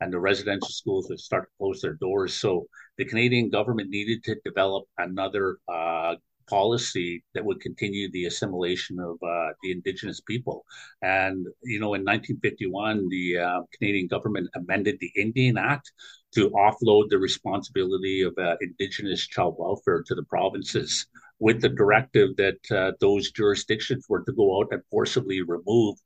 and 0.00 0.12
the 0.12 0.18
residential 0.18 0.68
schools 0.68 1.08
would 1.08 1.20
start 1.20 1.44
to 1.44 1.56
close 1.58 1.80
their 1.80 1.94
doors. 1.94 2.34
So 2.34 2.66
the 2.98 3.04
Canadian 3.04 3.50
government 3.50 3.90
needed 3.90 4.22
to 4.24 4.36
develop 4.44 4.84
another 4.98 5.58
uh, 5.68 6.16
policy 6.48 7.22
that 7.34 7.44
would 7.44 7.60
continue 7.60 8.10
the 8.10 8.26
assimilation 8.26 8.98
of 9.00 9.16
uh, 9.22 9.52
the 9.62 9.72
indigenous 9.72 10.20
people. 10.20 10.64
And, 11.02 11.46
you 11.62 11.80
know, 11.80 11.94
in 11.94 12.02
1951, 12.02 13.08
the 13.08 13.38
uh, 13.38 13.60
Canadian 13.76 14.06
government 14.06 14.48
amended 14.54 14.98
the 15.00 15.12
Indian 15.16 15.58
Act 15.58 15.92
to 16.34 16.50
offload 16.50 17.10
the 17.10 17.18
responsibility 17.18 18.22
of 18.22 18.34
uh, 18.38 18.56
indigenous 18.60 19.26
child 19.26 19.56
welfare 19.58 20.02
to 20.06 20.14
the 20.14 20.24
provinces 20.24 21.06
with 21.38 21.60
the 21.60 21.68
directive 21.68 22.36
that 22.36 22.58
uh, 22.70 22.92
those 23.00 23.30
jurisdictions 23.30 24.06
were 24.08 24.22
to 24.24 24.32
go 24.32 24.60
out 24.60 24.68
and 24.70 24.82
forcibly 24.90 25.42
remove 25.42 25.96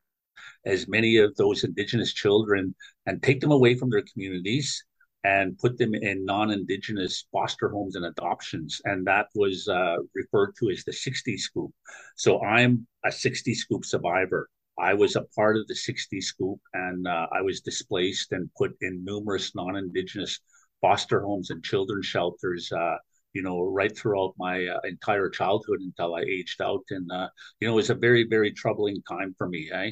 as 0.65 0.89
many 0.89 1.17
of 1.17 1.35
those 1.37 1.65
indigenous 1.65 2.13
children 2.13 2.75
and 3.07 3.23
take 3.23 3.41
them 3.41 3.53
away 3.53 3.75
from 3.75 3.91
their 3.91 4.05
communities 4.13 4.85
and 5.29 5.59
put 5.59 5.77
them 5.77 5.93
in 5.95 6.25
non-indigenous 6.25 7.27
foster 7.31 7.69
homes 7.69 7.97
and 7.97 8.07
adoptions 8.07 8.81
and 8.87 9.07
that 9.07 9.27
was 9.35 9.69
uh, 9.69 9.97
referred 10.15 10.53
to 10.59 10.71
as 10.71 10.85
the 10.85 10.93
60 10.93 11.37
scoop. 11.37 11.71
So 12.17 12.41
i'm 12.43 12.87
a 13.05 13.13
60 13.13 13.55
scoop 13.55 13.85
survivor. 13.85 14.49
I 14.79 14.95
was 14.95 15.17
a 15.17 15.27
part 15.37 15.57
of 15.59 15.67
the 15.67 15.75
60 15.75 16.21
scoop 16.31 16.61
and 16.73 17.07
uh, 17.07 17.27
i 17.39 17.43
was 17.49 17.61
displaced 17.61 18.33
and 18.33 18.55
put 18.61 18.73
in 18.81 19.05
numerous 19.05 19.55
non-indigenous 19.55 20.41
foster 20.81 21.21
homes 21.27 21.51
and 21.51 21.63
children's 21.63 22.07
shelters 22.07 22.73
uh, 22.73 22.97
you 23.33 23.43
know 23.43 23.63
right 23.63 23.97
throughout 23.97 24.35
my 24.39 24.67
uh, 24.67 24.81
entire 24.85 25.29
childhood 25.29 25.81
until 25.81 26.15
i 26.15 26.21
aged 26.23 26.61
out 26.61 26.83
and 26.91 27.11
uh, 27.13 27.29
you 27.61 27.67
know 27.67 27.75
it 27.75 27.77
was 27.77 27.91
a 27.91 27.95
very 27.95 28.25
very 28.25 28.53
troubling 28.53 29.03
time 29.09 29.35
for 29.37 29.49
me 29.49 29.71
eh? 29.73 29.91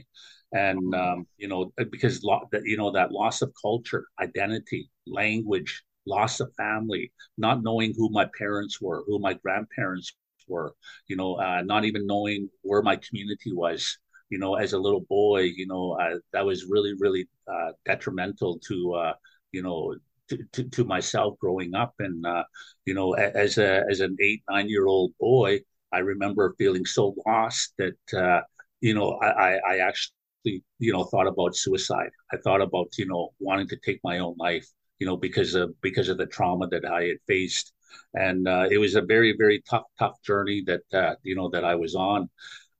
and 0.52 0.94
um, 0.94 1.26
you 1.38 1.48
know 1.48 1.72
because 1.90 2.22
lo- 2.22 2.48
that 2.52 2.62
you 2.64 2.76
know 2.76 2.90
that 2.90 3.12
loss 3.12 3.42
of 3.42 3.52
culture 3.60 4.06
identity 4.20 4.90
language 5.06 5.82
loss 6.06 6.40
of 6.40 6.52
family 6.56 7.12
not 7.36 7.62
knowing 7.62 7.92
who 7.96 8.08
my 8.10 8.26
parents 8.38 8.80
were 8.80 9.02
who 9.06 9.18
my 9.18 9.34
grandparents 9.34 10.14
were 10.48 10.74
you 11.08 11.16
know 11.16 11.34
uh, 11.34 11.62
not 11.64 11.84
even 11.84 12.06
knowing 12.06 12.48
where 12.62 12.82
my 12.82 12.96
community 12.96 13.52
was 13.52 13.98
you 14.28 14.38
know, 14.38 14.56
as 14.56 14.72
a 14.72 14.78
little 14.78 15.02
boy, 15.02 15.42
you 15.42 15.66
know, 15.66 15.92
uh, 16.00 16.18
that 16.32 16.44
was 16.44 16.66
really, 16.68 16.94
really 16.98 17.28
uh, 17.46 17.70
detrimental 17.84 18.58
to, 18.66 18.94
uh, 18.94 19.12
you 19.52 19.62
know, 19.62 19.94
to, 20.28 20.38
to, 20.52 20.64
to, 20.64 20.84
myself 20.84 21.38
growing 21.38 21.74
up. 21.74 21.94
And, 21.98 22.24
uh, 22.24 22.44
you 22.84 22.94
know, 22.94 23.12
as 23.14 23.58
a, 23.58 23.84
as 23.90 24.00
an 24.00 24.16
eight, 24.20 24.42
nine 24.48 24.68
year 24.68 24.86
old 24.86 25.12
boy, 25.18 25.60
I 25.92 25.98
remember 25.98 26.54
feeling 26.58 26.84
so 26.84 27.14
lost 27.26 27.74
that, 27.78 28.14
uh, 28.14 28.42
you 28.80 28.94
know, 28.94 29.18
I, 29.22 29.58
I 29.66 29.78
actually, 29.78 30.62
you 30.78 30.92
know, 30.92 31.04
thought 31.04 31.26
about 31.26 31.56
suicide. 31.56 32.10
I 32.32 32.36
thought 32.38 32.60
about, 32.60 32.98
you 32.98 33.06
know, 33.06 33.30
wanting 33.40 33.68
to 33.68 33.76
take 33.84 34.00
my 34.04 34.18
own 34.18 34.34
life, 34.38 34.66
you 34.98 35.06
know, 35.06 35.16
because 35.16 35.54
of, 35.54 35.74
because 35.80 36.08
of 36.08 36.18
the 36.18 36.26
trauma 36.26 36.68
that 36.68 36.84
I 36.84 37.04
had 37.04 37.18
faced. 37.26 37.72
And 38.14 38.46
uh, 38.46 38.66
it 38.70 38.78
was 38.78 38.94
a 38.94 39.02
very, 39.02 39.34
very 39.38 39.62
tough, 39.68 39.84
tough 39.98 40.20
journey 40.22 40.64
that, 40.66 40.82
uh, 40.92 41.14
you 41.22 41.34
know, 41.34 41.48
that 41.50 41.64
I 41.64 41.74
was 41.74 41.94
on. 41.94 42.28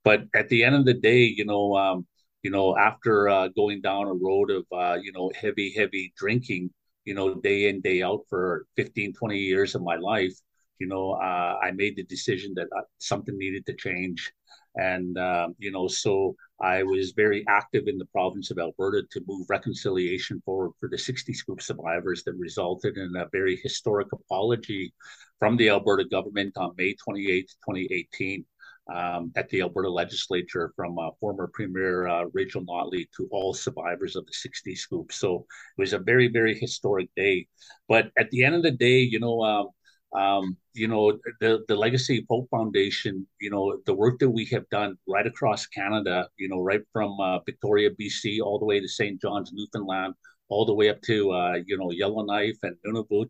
But 0.03 0.23
at 0.35 0.49
the 0.49 0.63
end 0.63 0.75
of 0.75 0.85
the 0.85 0.93
day, 0.93 1.23
you 1.23 1.45
know, 1.45 1.75
um, 1.75 2.07
you 2.43 2.51
know, 2.51 2.77
after 2.77 3.27
uh, 3.27 3.49
going 3.49 3.81
down 3.81 4.07
a 4.07 4.13
road 4.13 4.51
of, 4.51 4.65
uh, 4.71 4.97
you 5.01 5.11
know, 5.11 5.31
heavy, 5.35 5.73
heavy 5.75 6.13
drinking, 6.15 6.69
you 7.07 7.13
know, 7.13 7.35
day 7.35 7.69
in, 7.69 7.79
day 7.79 8.03
out 8.03 8.25
for 8.29 8.65
15, 8.75 9.13
20 9.13 9.39
years 9.39 9.75
of 9.75 9.81
my 9.81 9.95
life, 9.95 10.33
you 10.77 10.87
know, 10.87 11.13
uh, 11.13 11.57
I 11.63 11.71
made 11.71 11.95
the 11.95 12.03
decision 12.03 12.53
that 12.55 12.67
uh, 12.77 12.81
something 12.97 13.37
needed 13.37 13.65
to 13.67 13.75
change. 13.75 14.33
And, 14.75 15.17
um, 15.17 15.55
you 15.57 15.71
know, 15.71 15.87
so 15.87 16.35
I 16.61 16.83
was 16.83 17.13
very 17.13 17.45
active 17.47 17.87
in 17.87 17.97
the 17.97 18.11
province 18.17 18.51
of 18.51 18.59
Alberta 18.59 19.03
to 19.09 19.21
move 19.25 19.47
reconciliation 19.49 20.41
forward 20.43 20.73
for 20.81 20.89
the 20.89 20.97
60 20.97 21.33
Scoop 21.33 21.61
survivors 21.61 22.23
that 22.25 22.35
resulted 22.37 22.97
in 22.97 23.15
a 23.15 23.29
very 23.31 23.55
historic 23.63 24.11
apology 24.11 24.93
from 25.39 25.55
the 25.55 25.69
Alberta 25.69 26.03
government 26.03 26.57
on 26.57 26.73
May 26.77 26.93
28, 26.93 27.47
2018 27.65 28.45
um, 28.93 29.31
at 29.35 29.49
the 29.49 29.61
Alberta 29.61 29.89
legislature 29.89 30.71
from 30.75 30.97
uh, 30.97 31.09
former 31.19 31.49
Premier 31.53 32.07
uh, 32.07 32.25
Rachel 32.33 32.63
Notley 32.63 33.07
to 33.17 33.27
all 33.31 33.53
survivors 33.53 34.15
of 34.15 34.25
the 34.25 34.33
60 34.33 34.75
scoop. 34.75 35.11
So 35.11 35.45
it 35.77 35.81
was 35.81 35.93
a 35.93 35.99
very, 35.99 36.27
very 36.27 36.57
historic 36.57 37.09
day. 37.15 37.47
But 37.87 38.11
at 38.17 38.31
the 38.31 38.43
end 38.43 38.55
of 38.55 38.63
the 38.63 38.71
day, 38.71 38.99
you 38.99 39.19
know, 39.19 39.43
um, 39.43 39.69
um, 40.17 40.57
you 40.73 40.87
know, 40.87 41.19
the, 41.41 41.63
the 41.67 41.75
Legacy 41.75 42.25
Hope 42.29 42.49
Foundation, 42.49 43.27
you 43.41 43.49
know, 43.49 43.77
the 43.85 43.93
work 43.93 44.19
that 44.19 44.29
we 44.29 44.45
have 44.45 44.67
done 44.69 44.97
right 45.07 45.27
across 45.27 45.67
Canada, 45.67 46.27
you 46.37 46.47
know, 46.47 46.61
right 46.61 46.81
from 46.93 47.19
uh, 47.19 47.39
Victoria, 47.39 47.89
BC, 47.91 48.39
all 48.41 48.57
the 48.57 48.65
way 48.65 48.79
to 48.79 48.87
St. 48.87 49.21
John's, 49.21 49.51
Newfoundland, 49.53 50.13
all 50.49 50.65
the 50.65 50.73
way 50.73 50.89
up 50.89 51.01
to, 51.03 51.31
uh, 51.31 51.57
you 51.65 51.77
know, 51.77 51.91
Yellowknife 51.91 52.57
and 52.63 52.75
Nunavut 52.85 53.29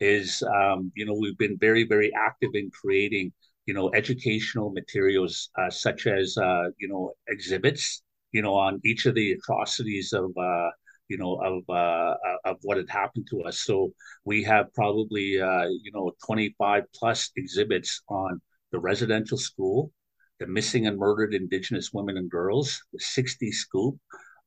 is, 0.00 0.42
um, 0.42 0.92
you 0.94 1.06
know, 1.06 1.14
we've 1.14 1.38
been 1.38 1.56
very, 1.58 1.84
very 1.84 2.12
active 2.14 2.50
in 2.54 2.70
creating 2.70 3.32
you 3.66 3.74
know, 3.74 3.90
educational 3.94 4.70
materials 4.70 5.50
uh, 5.58 5.70
such 5.70 6.06
as, 6.06 6.36
uh, 6.36 6.64
you 6.78 6.88
know, 6.88 7.12
exhibits, 7.28 8.02
you 8.32 8.42
know, 8.42 8.54
on 8.54 8.80
each 8.84 9.06
of 9.06 9.14
the 9.14 9.32
atrocities 9.32 10.12
of, 10.12 10.30
uh, 10.36 10.70
you 11.08 11.18
know, 11.18 11.34
of 11.42 11.74
uh, 11.74 12.14
of 12.44 12.56
what 12.62 12.76
had 12.76 12.88
happened 12.88 13.26
to 13.30 13.42
us. 13.42 13.60
So 13.60 13.92
we 14.24 14.42
have 14.44 14.72
probably, 14.74 15.40
uh, 15.40 15.66
you 15.82 15.90
know, 15.92 16.12
25 16.24 16.84
plus 16.94 17.30
exhibits 17.36 18.02
on 18.08 18.40
the 18.72 18.78
residential 18.78 19.36
school, 19.38 19.92
the 20.38 20.46
missing 20.46 20.86
and 20.86 20.96
murdered 20.98 21.34
Indigenous 21.34 21.90
women 21.92 22.16
and 22.16 22.30
girls, 22.30 22.80
the 22.92 23.00
60 23.00 23.50
scoop, 23.52 23.96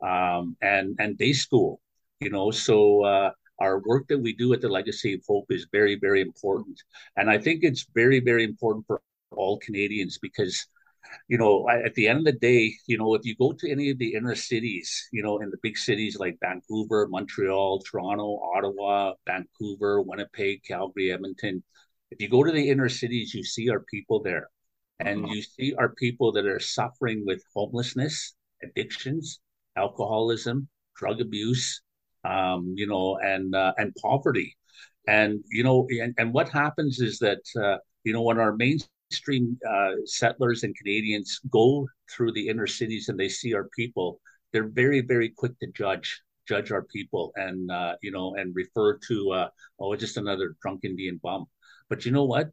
um, 0.01 0.55
and 0.61 0.95
and 0.99 1.17
day 1.17 1.33
school. 1.33 1.81
You 2.19 2.29
know, 2.29 2.51
so 2.51 3.03
uh, 3.03 3.31
our 3.63 3.79
work 3.85 4.07
that 4.09 4.19
we 4.19 4.33
do 4.33 4.53
at 4.53 4.61
the 4.61 4.69
Legacy 4.69 5.13
of 5.13 5.21
Hope 5.27 5.45
is 5.49 5.67
very, 5.71 5.95
very 5.95 6.21
important. 6.21 6.77
And 7.15 7.29
I 7.29 7.37
think 7.37 7.63
it's 7.63 7.87
very, 7.95 8.19
very 8.19 8.43
important 8.43 8.85
for 8.85 9.01
all 9.31 9.57
Canadians 9.57 10.19
because 10.19 10.67
you 11.27 11.37
know, 11.37 11.67
at 11.69 11.93
the 11.95 12.07
end 12.07 12.19
of 12.19 12.25
the 12.25 12.39
day, 12.39 12.73
you 12.87 12.97
know, 12.97 13.13
if 13.13 13.25
you 13.25 13.35
go 13.35 13.53
to 13.53 13.69
any 13.69 13.89
of 13.91 13.97
the 13.97 14.13
inner 14.15 14.35
cities, 14.35 15.09
you 15.11 15.21
know, 15.21 15.39
in 15.39 15.49
the 15.49 15.57
big 15.61 15.77
cities 15.77 16.17
like 16.19 16.37
Vancouver, 16.41 17.07
Montreal, 17.07 17.79
Toronto, 17.79 18.39
Ottawa, 18.55 19.13
Vancouver, 19.27 20.01
Winnipeg, 20.01 20.63
Calgary, 20.63 21.11
Edmonton, 21.11 21.63
if 22.09 22.21
you 22.21 22.29
go 22.29 22.43
to 22.43 22.51
the 22.51 22.69
inner 22.69 22.89
cities, 22.89 23.33
you 23.33 23.43
see 23.43 23.69
our 23.69 23.81
people 23.81 24.21
there. 24.21 24.49
And 24.99 25.19
mm-hmm. 25.19 25.33
you 25.33 25.41
see 25.41 25.75
our 25.75 25.89
people 25.89 26.31
that 26.33 26.45
are 26.45 26.59
suffering 26.59 27.23
with 27.25 27.43
homelessness, 27.53 28.33
addictions, 28.63 29.39
alcoholism, 29.75 30.67
drug 30.95 31.21
abuse, 31.21 31.81
um, 32.23 32.73
you 32.75 32.87
know, 32.87 33.17
and 33.23 33.55
uh, 33.55 33.73
and 33.77 33.93
poverty. 34.01 34.55
And 35.07 35.43
you 35.49 35.63
know, 35.63 35.87
and, 35.89 36.13
and 36.17 36.33
what 36.33 36.49
happens 36.49 36.99
is 36.99 37.19
that 37.19 37.41
uh, 37.61 37.77
you 38.03 38.13
know 38.13 38.21
when 38.21 38.39
our 38.39 38.55
mainstream 38.55 39.57
uh, 39.69 39.91
settlers 40.05 40.63
and 40.63 40.75
Canadians 40.77 41.39
go 41.51 41.87
through 42.09 42.33
the 42.33 42.47
inner 42.47 42.67
cities 42.67 43.09
and 43.09 43.19
they 43.19 43.29
see 43.29 43.53
our 43.53 43.69
people, 43.75 44.19
they're 44.51 44.69
very, 44.69 45.01
very 45.01 45.29
quick 45.29 45.57
to 45.59 45.67
judge 45.71 46.21
judge 46.47 46.71
our 46.71 46.83
people 46.83 47.31
and 47.35 47.71
uh, 47.71 47.95
you 48.01 48.11
know 48.11 48.35
and 48.35 48.55
refer 48.55 48.97
to 48.97 49.31
uh, 49.31 49.47
oh 49.79 49.95
just 49.95 50.17
another 50.17 50.55
drunk 50.61 50.81
Indian 50.83 51.19
bum. 51.23 51.45
But 51.89 52.05
you 52.05 52.11
know 52.11 52.25
what? 52.25 52.49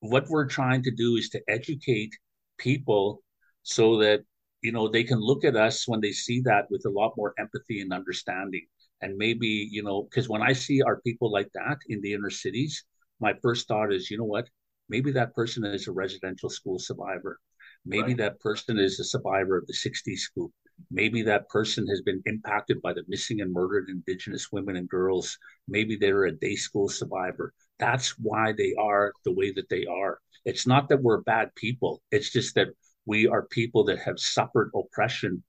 What 0.00 0.28
we're 0.28 0.46
trying 0.46 0.82
to 0.84 0.90
do 0.90 1.16
is 1.16 1.28
to 1.30 1.40
educate 1.48 2.12
people 2.58 3.22
so 3.62 3.98
that 3.98 4.22
you 4.62 4.72
know 4.72 4.88
they 4.88 5.04
can 5.04 5.20
look 5.20 5.44
at 5.44 5.56
us 5.56 5.88
when 5.88 6.00
they 6.00 6.12
see 6.12 6.40
that 6.42 6.70
with 6.70 6.84
a 6.86 6.90
lot 6.90 7.14
more 7.16 7.34
empathy 7.38 7.80
and 7.80 7.92
understanding. 7.92 8.66
And 9.00 9.16
maybe 9.16 9.68
you 9.70 9.82
know 9.82 10.02
because 10.02 10.28
when 10.28 10.42
I 10.42 10.52
see 10.52 10.82
our 10.82 11.00
people 11.00 11.30
like 11.30 11.50
that 11.54 11.78
in 11.88 12.00
the 12.00 12.14
inner 12.14 12.30
cities, 12.30 12.84
my 13.20 13.34
first 13.42 13.68
thought 13.68 13.92
is 13.92 14.10
you 14.10 14.18
know 14.18 14.24
what 14.24 14.48
Maybe 14.88 15.12
that 15.12 15.34
person 15.34 15.64
is 15.64 15.88
a 15.88 15.92
residential 15.92 16.50
school 16.50 16.78
survivor. 16.78 17.40
Maybe 17.86 18.08
right. 18.08 18.18
that 18.18 18.40
person 18.40 18.78
is 18.78 19.00
a 19.00 19.04
survivor 19.04 19.56
of 19.56 19.66
the 19.66 19.72
60s 19.72 20.18
scoop. 20.18 20.52
Maybe 20.90 21.22
that 21.22 21.48
person 21.48 21.86
has 21.86 22.02
been 22.02 22.22
impacted 22.26 22.82
by 22.82 22.92
the 22.92 23.04
missing 23.06 23.40
and 23.40 23.52
murdered 23.52 23.88
Indigenous 23.88 24.50
women 24.50 24.76
and 24.76 24.88
girls. 24.88 25.38
Maybe 25.68 25.96
they're 25.96 26.24
a 26.24 26.32
day 26.32 26.56
school 26.56 26.88
survivor. 26.88 27.52
That's 27.78 28.10
why 28.18 28.52
they 28.52 28.74
are 28.78 29.12
the 29.24 29.32
way 29.32 29.52
that 29.52 29.68
they 29.68 29.86
are. 29.86 30.18
It's 30.44 30.66
not 30.66 30.88
that 30.88 31.02
we're 31.02 31.22
bad 31.22 31.54
people. 31.54 32.02
It's 32.10 32.30
just 32.30 32.54
that 32.56 32.68
we 33.06 33.26
are 33.26 33.46
people 33.46 33.84
that 33.84 33.98
have 34.00 34.18
suffered 34.18 34.70
oppression, 34.74 35.42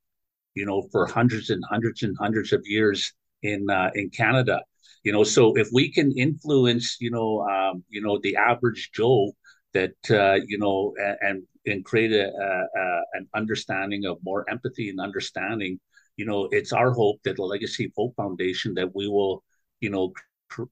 you 0.53 0.65
know, 0.65 0.87
for 0.91 1.07
hundreds 1.07 1.49
and 1.49 1.63
hundreds 1.69 2.03
and 2.03 2.15
hundreds 2.19 2.53
of 2.53 2.61
years 2.65 3.13
in 3.45 3.69
uh, 3.69 3.91
in 3.95 4.09
Canada. 4.09 4.61
You 5.03 5.11
know 5.11 5.23
so 5.23 5.55
if 5.55 5.69
we 5.71 5.91
can 5.91 6.11
influence 6.17 6.97
you 6.99 7.11
know 7.11 7.29
um, 7.53 7.83
you 7.89 8.01
know 8.01 8.19
the 8.21 8.35
average 8.35 8.91
joe 8.93 9.31
that 9.73 9.97
uh, 10.09 10.39
you 10.47 10.57
know 10.57 10.93
and 11.21 11.43
and 11.67 11.85
create 11.85 12.11
a, 12.11 12.25
a, 12.27 12.79
a, 12.81 13.01
an 13.13 13.27
understanding 13.35 14.05
of 14.05 14.17
more 14.23 14.49
empathy 14.49 14.89
and 14.89 14.99
understanding 14.99 15.79
you 16.17 16.25
know 16.25 16.47
it's 16.51 16.73
our 16.73 16.91
hope 16.91 17.17
that 17.23 17.35
the 17.35 17.43
legacy 17.43 17.91
hope 17.95 18.15
foundation 18.15 18.73
that 18.73 18.95
we 18.95 19.07
will 19.07 19.43
you 19.79 19.91
know 19.91 20.11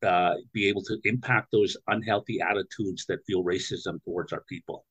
uh, 0.01 0.35
be 0.53 0.67
able 0.67 0.83
to 0.83 0.97
impact 1.03 1.49
those 1.51 1.75
unhealthy 1.87 2.39
attitudes 2.41 3.05
that 3.07 3.19
feel 3.27 3.43
racism 3.43 4.01
towards 4.05 4.31
our 4.31 4.43
people. 4.47 4.85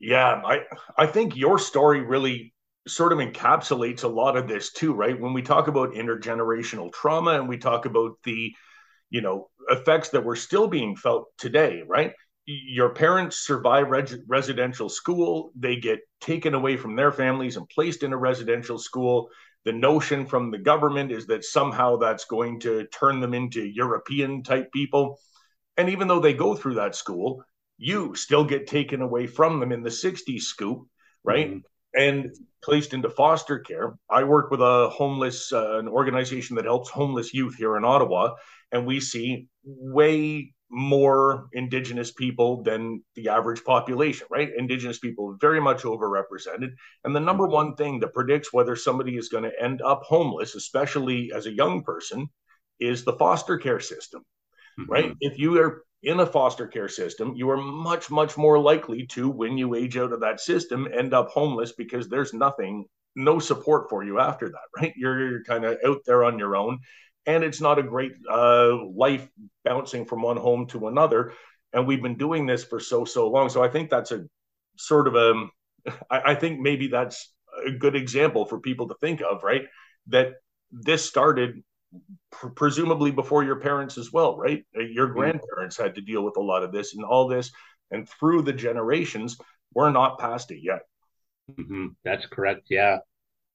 Yeah 0.00 0.42
i 0.44 0.56
i 0.98 1.06
think 1.06 1.36
your 1.36 1.58
story 1.58 2.00
really 2.00 2.52
sort 2.86 3.12
of 3.12 3.18
encapsulates 3.18 4.04
a 4.04 4.08
lot 4.08 4.36
of 4.36 4.48
this 4.48 4.72
too, 4.72 4.94
right? 4.94 5.20
When 5.20 5.32
we 5.32 5.42
talk 5.42 5.68
about 5.68 5.94
intergenerational 5.94 6.92
trauma 6.92 7.32
and 7.32 7.48
we 7.48 7.58
talk 7.58 7.84
about 7.84 8.12
the, 8.24 8.54
you 9.10 9.20
know, 9.20 9.48
effects 9.68 10.10
that 10.10 10.24
were 10.24 10.36
still 10.36 10.68
being 10.68 10.96
felt 10.96 11.26
today, 11.38 11.82
right? 11.86 12.12
Your 12.46 12.90
parents 12.90 13.44
survive 13.44 13.88
residential 14.28 14.88
school, 14.88 15.50
they 15.56 15.76
get 15.76 15.98
taken 16.20 16.54
away 16.54 16.76
from 16.76 16.94
their 16.94 17.10
families 17.10 17.56
and 17.56 17.68
placed 17.68 18.04
in 18.04 18.12
a 18.12 18.16
residential 18.16 18.78
school. 18.78 19.30
The 19.64 19.72
notion 19.72 20.26
from 20.26 20.52
the 20.52 20.58
government 20.58 21.10
is 21.10 21.26
that 21.26 21.44
somehow 21.44 21.96
that's 21.96 22.26
going 22.26 22.60
to 22.60 22.86
turn 22.86 23.20
them 23.20 23.34
into 23.34 23.64
European 23.64 24.44
type 24.44 24.70
people. 24.72 25.18
And 25.76 25.88
even 25.88 26.06
though 26.06 26.20
they 26.20 26.34
go 26.34 26.54
through 26.54 26.74
that 26.74 26.94
school, 26.94 27.42
you 27.78 28.14
still 28.14 28.44
get 28.44 28.68
taken 28.68 29.02
away 29.02 29.26
from 29.26 29.58
them 29.58 29.72
in 29.72 29.82
the 29.82 29.90
60s 29.90 30.42
scoop, 30.42 30.86
right? 31.24 31.48
Mm-hmm 31.48 31.58
and 31.96 32.30
placed 32.62 32.92
into 32.94 33.08
foster 33.08 33.58
care. 33.58 33.96
I 34.10 34.24
work 34.24 34.50
with 34.50 34.60
a 34.60 34.88
homeless, 34.90 35.52
uh, 35.52 35.78
an 35.78 35.88
organization 35.88 36.56
that 36.56 36.64
helps 36.64 36.90
homeless 36.90 37.32
youth 37.32 37.54
here 37.56 37.76
in 37.76 37.84
Ottawa, 37.84 38.34
and 38.72 38.86
we 38.86 39.00
see 39.00 39.48
way 39.64 40.52
more 40.68 41.48
Indigenous 41.52 42.12
people 42.12 42.62
than 42.62 43.02
the 43.14 43.28
average 43.28 43.62
population, 43.64 44.26
right? 44.30 44.50
Indigenous 44.56 44.98
people 44.98 45.36
very 45.40 45.60
much 45.60 45.82
overrepresented. 45.82 46.70
And 47.04 47.14
the 47.14 47.20
number 47.20 47.46
one 47.46 47.76
thing 47.76 48.00
that 48.00 48.14
predicts 48.14 48.52
whether 48.52 48.74
somebody 48.74 49.16
is 49.16 49.28
going 49.28 49.44
to 49.44 49.62
end 49.62 49.80
up 49.80 50.02
homeless, 50.02 50.56
especially 50.56 51.30
as 51.32 51.46
a 51.46 51.52
young 51.54 51.84
person, 51.84 52.28
is 52.80 53.04
the 53.04 53.12
foster 53.12 53.58
care 53.58 53.80
system, 53.80 54.22
mm-hmm. 54.78 54.90
right? 54.90 55.12
If 55.20 55.38
you 55.38 55.58
are 55.60 55.84
in 56.06 56.20
a 56.20 56.26
foster 56.26 56.68
care 56.68 56.88
system, 56.88 57.34
you 57.34 57.50
are 57.50 57.56
much, 57.56 58.12
much 58.12 58.38
more 58.38 58.60
likely 58.60 59.04
to, 59.08 59.28
when 59.28 59.58
you 59.58 59.74
age 59.74 59.96
out 59.96 60.12
of 60.12 60.20
that 60.20 60.38
system, 60.38 60.86
end 60.96 61.12
up 61.12 61.28
homeless 61.28 61.72
because 61.72 62.08
there's 62.08 62.32
nothing, 62.32 62.86
no 63.16 63.40
support 63.40 63.90
for 63.90 64.04
you 64.04 64.20
after 64.20 64.48
that, 64.48 64.68
right? 64.80 64.94
You're, 64.96 65.30
you're 65.30 65.44
kind 65.44 65.64
of 65.64 65.76
out 65.84 65.98
there 66.06 66.22
on 66.22 66.38
your 66.38 66.56
own. 66.56 66.78
And 67.26 67.42
it's 67.42 67.60
not 67.60 67.80
a 67.80 67.82
great 67.82 68.12
uh, 68.30 68.86
life 68.94 69.28
bouncing 69.64 70.04
from 70.04 70.22
one 70.22 70.36
home 70.36 70.68
to 70.68 70.86
another. 70.86 71.32
And 71.72 71.88
we've 71.88 72.02
been 72.02 72.16
doing 72.16 72.46
this 72.46 72.62
for 72.62 72.78
so, 72.78 73.04
so 73.04 73.28
long. 73.28 73.48
So 73.48 73.64
I 73.64 73.68
think 73.68 73.90
that's 73.90 74.12
a 74.12 74.26
sort 74.78 75.08
of 75.08 75.16
a, 75.16 75.46
I, 76.08 76.20
I 76.32 76.34
think 76.36 76.60
maybe 76.60 76.86
that's 76.86 77.34
a 77.66 77.72
good 77.72 77.96
example 77.96 78.46
for 78.46 78.60
people 78.60 78.86
to 78.88 78.94
think 79.00 79.22
of, 79.22 79.42
right? 79.42 79.64
That 80.06 80.34
this 80.70 81.04
started 81.04 81.64
pr- 82.30 82.48
presumably 82.48 83.10
before 83.10 83.44
your 83.44 83.56
parents 83.56 83.98
as 83.98 84.12
well, 84.12 84.36
right? 84.36 84.64
Uh, 84.76 84.82
your 84.82 85.06
mm-hmm. 85.06 85.18
grandparents 85.18 85.76
had 85.76 85.94
to 85.94 86.00
deal 86.00 86.22
with 86.22 86.36
a 86.36 86.42
lot 86.42 86.62
of 86.62 86.72
this 86.72 86.94
and 86.94 87.04
all 87.04 87.28
this, 87.28 87.50
and 87.90 88.08
through 88.08 88.42
the 88.42 88.52
generations, 88.52 89.36
we're 89.74 89.90
not 89.90 90.18
past 90.18 90.50
it 90.50 90.60
yet. 90.62 90.80
Mm-hmm. 91.52 91.88
That's 92.04 92.26
correct. 92.26 92.66
Yeah, 92.70 92.98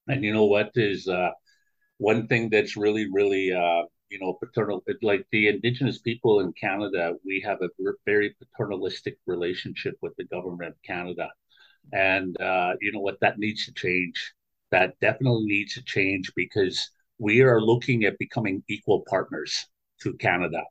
and 0.08 0.24
you 0.24 0.32
know 0.32 0.46
what 0.46 0.70
is 0.74 1.08
uh, 1.08 1.30
one 1.98 2.26
thing 2.26 2.50
that's 2.50 2.76
really, 2.76 3.08
really, 3.12 3.52
uh, 3.52 3.82
you 4.08 4.18
know, 4.20 4.34
paternal. 4.34 4.82
Like 5.02 5.26
the 5.30 5.48
Indigenous 5.48 5.98
people 5.98 6.40
in 6.40 6.52
Canada, 6.52 7.14
we 7.24 7.42
have 7.44 7.58
a 7.62 7.68
very 8.06 8.34
paternalistic 8.38 9.18
relationship 9.26 9.94
with 10.00 10.14
the 10.16 10.24
government 10.24 10.70
of 10.70 10.82
Canada, 10.82 11.28
and 11.92 12.40
uh, 12.40 12.74
you 12.80 12.92
know 12.92 13.00
what 13.00 13.20
that 13.20 13.38
needs 13.38 13.66
to 13.66 13.74
change. 13.74 14.34
That 14.70 14.98
definitely 15.00 15.44
needs 15.44 15.74
to 15.74 15.82
change 15.82 16.32
because 16.34 16.90
we 17.18 17.40
are 17.42 17.60
looking 17.60 18.04
at 18.04 18.18
becoming 18.18 18.62
equal 18.68 19.04
partners 19.08 19.66
to 20.02 20.14
Canada. 20.14 20.62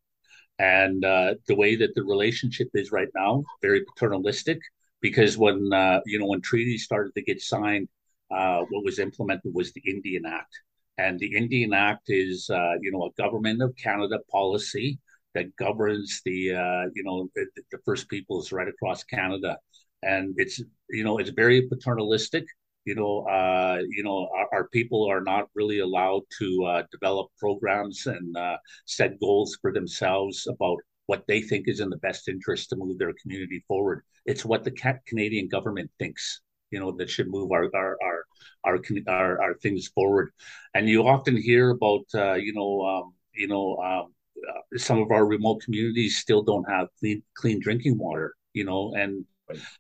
And 0.60 1.04
uh, 1.04 1.36
the 1.48 1.56
way 1.56 1.76
that 1.78 1.96
the 1.96 2.04
relationship 2.04 2.70
is 2.74 2.92
right 2.92 3.08
now, 3.16 3.44
very 3.62 3.84
paternalistic, 3.84 4.60
because 5.02 5.38
when 5.38 5.74
uh, 5.74 6.02
you 6.06 6.20
know 6.20 6.28
when 6.28 6.42
treaties 6.42 6.84
started 6.84 7.14
to 7.16 7.24
get 7.24 7.42
signed, 7.42 7.88
uh, 8.30 8.60
what 8.70 8.86
was 8.86 9.00
implemented 9.00 9.54
was 9.54 9.72
the 9.74 9.82
Indian 9.86 10.26
Act, 10.28 10.54
and 10.98 11.20
the 11.20 11.36
Indian 11.36 11.74
Act 11.74 12.04
is 12.10 12.50
uh, 12.50 12.74
you 12.82 12.92
know 12.92 13.06
a 13.06 13.22
government 13.22 13.62
of 13.64 13.76
Canada 13.76 14.20
policy 14.32 15.00
that 15.34 15.56
governs 15.56 16.22
the 16.26 16.54
uh, 16.54 16.90
you 16.94 17.04
know 17.04 17.28
the, 17.36 17.46
the 17.72 17.80
First 17.84 18.08
Peoples 18.08 18.52
right 18.52 18.68
across 18.68 19.04
Canada, 19.04 19.58
and 20.04 20.36
it's 20.38 20.62
you 20.90 21.04
know 21.04 21.18
it's 21.18 21.32
very 21.32 21.64
paternalistic 21.64 22.46
you 22.86 22.96
know, 22.96 23.26
uh, 23.28 23.80
you 23.90 24.04
know, 24.04 24.28
our, 24.36 24.48
our, 24.54 24.68
people 24.70 25.08
are 25.10 25.22
not 25.22 25.48
really 25.54 25.80
allowed 25.80 26.24
to 26.40 26.64
uh, 26.66 26.84
develop 26.92 27.28
programs 27.38 28.08
and 28.08 28.36
uh, 28.36 28.58
set 28.86 29.20
goals 29.20 29.58
for 29.62 29.72
themselves 29.72 30.48
about 30.48 30.78
what 31.06 31.24
they 31.28 31.42
think 31.42 31.68
is 31.68 31.80
in 31.80 31.90
the 31.90 31.98
best 31.98 32.28
interest 32.28 32.70
to 32.70 32.76
move 32.76 32.98
their 32.98 33.14
community 33.22 33.64
forward. 33.68 34.04
It's 34.26 34.46
what 34.46 34.64
the 34.64 34.72
Canadian 35.08 35.48
government 35.48 35.92
thinks, 36.00 36.42
you 36.72 36.80
know, 36.80 36.92
that 36.98 37.10
should 37.10 37.30
move 37.30 37.52
our 37.52 37.70
our 37.76 37.98
our 38.04 38.26
our 38.64 38.80
our, 39.08 39.42
our 39.42 39.54
things 39.56 39.88
forward. 39.90 40.32
And 40.74 40.88
you 40.90 41.08
often 41.08 41.38
hear 41.38 41.72
about, 41.72 42.06
uh, 42.16 42.34
you 42.34 42.54
know, 42.54 42.82
um, 42.82 43.14
you 43.34 43.48
know, 43.48 43.78
um, 43.78 44.14
uh, 44.50 44.78
some 44.78 45.00
of 45.00 45.12
our 45.12 45.26
remote 45.26 45.62
communities 45.62 46.18
still 46.18 46.42
don't 46.42 46.70
have 46.70 46.88
clean 47.00 47.22
clean 47.36 47.60
drinking 47.60 47.98
water, 47.98 48.34
you 48.54 48.64
know, 48.64 48.94
and 48.96 49.26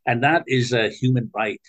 and 0.06 0.24
that 0.24 0.44
is 0.48 0.74
a 0.74 0.90
human 0.90 1.32
right 1.34 1.62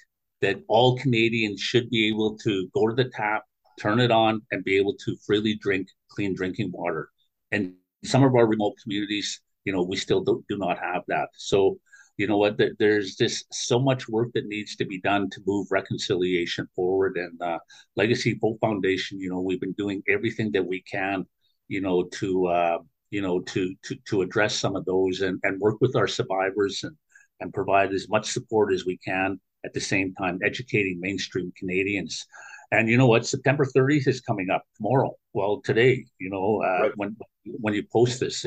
that 0.42 0.60
all 0.68 0.98
Canadians 0.98 1.60
should 1.60 1.88
be 1.88 2.08
able 2.08 2.36
to 2.38 2.68
go 2.74 2.88
to 2.88 2.94
the 2.94 3.08
tap, 3.08 3.44
turn 3.80 4.00
it 4.00 4.10
on, 4.10 4.42
and 4.50 4.64
be 4.64 4.76
able 4.76 4.94
to 5.04 5.16
freely 5.24 5.54
drink 5.54 5.88
clean 6.10 6.34
drinking 6.34 6.70
water. 6.72 7.08
And 7.52 7.74
some 8.04 8.24
of 8.24 8.34
our 8.34 8.46
remote 8.46 8.74
communities, 8.82 9.40
you 9.64 9.72
know, 9.72 9.82
we 9.82 9.96
still 9.96 10.20
do, 10.20 10.44
do 10.48 10.58
not 10.58 10.78
have 10.78 11.02
that. 11.08 11.28
So, 11.36 11.78
you 12.18 12.26
know 12.26 12.36
what, 12.36 12.60
there's 12.78 13.16
just 13.16 13.46
so 13.54 13.78
much 13.78 14.08
work 14.08 14.30
that 14.34 14.46
needs 14.46 14.76
to 14.76 14.84
be 14.84 15.00
done 15.00 15.30
to 15.30 15.40
move 15.46 15.68
reconciliation 15.70 16.68
forward. 16.76 17.16
And 17.16 17.40
uh, 17.40 17.58
Legacy 17.96 18.32
of 18.32 18.38
Hope 18.42 18.60
Foundation, 18.60 19.18
you 19.18 19.30
know, 19.30 19.40
we've 19.40 19.60
been 19.60 19.72
doing 19.72 20.02
everything 20.08 20.52
that 20.52 20.66
we 20.66 20.82
can, 20.82 21.24
you 21.68 21.80
know, 21.80 22.04
to, 22.14 22.46
uh, 22.48 22.78
you 23.10 23.22
know, 23.22 23.40
to, 23.40 23.74
to, 23.84 23.96
to 24.08 24.22
address 24.22 24.54
some 24.54 24.76
of 24.76 24.84
those 24.84 25.20
and, 25.20 25.40
and 25.42 25.60
work 25.60 25.76
with 25.80 25.96
our 25.96 26.08
survivors 26.08 26.82
and, 26.82 26.96
and 27.40 27.54
provide 27.54 27.92
as 27.92 28.08
much 28.08 28.30
support 28.30 28.74
as 28.74 28.84
we 28.84 28.98
can 28.98 29.40
at 29.64 29.72
the 29.72 29.80
same 29.80 30.14
time 30.14 30.38
educating 30.44 31.00
mainstream 31.00 31.52
Canadians. 31.58 32.26
And 32.70 32.88
you 32.88 32.96
know 32.96 33.06
what? 33.06 33.26
September 33.26 33.66
30th 33.66 34.08
is 34.08 34.20
coming 34.20 34.48
up 34.50 34.64
tomorrow. 34.76 35.12
Well, 35.34 35.60
today, 35.62 36.06
you 36.18 36.30
know, 36.30 36.62
uh, 36.62 36.82
right. 36.82 36.92
when 36.96 37.16
when 37.44 37.74
you 37.74 37.84
post 37.92 38.20
this, 38.20 38.46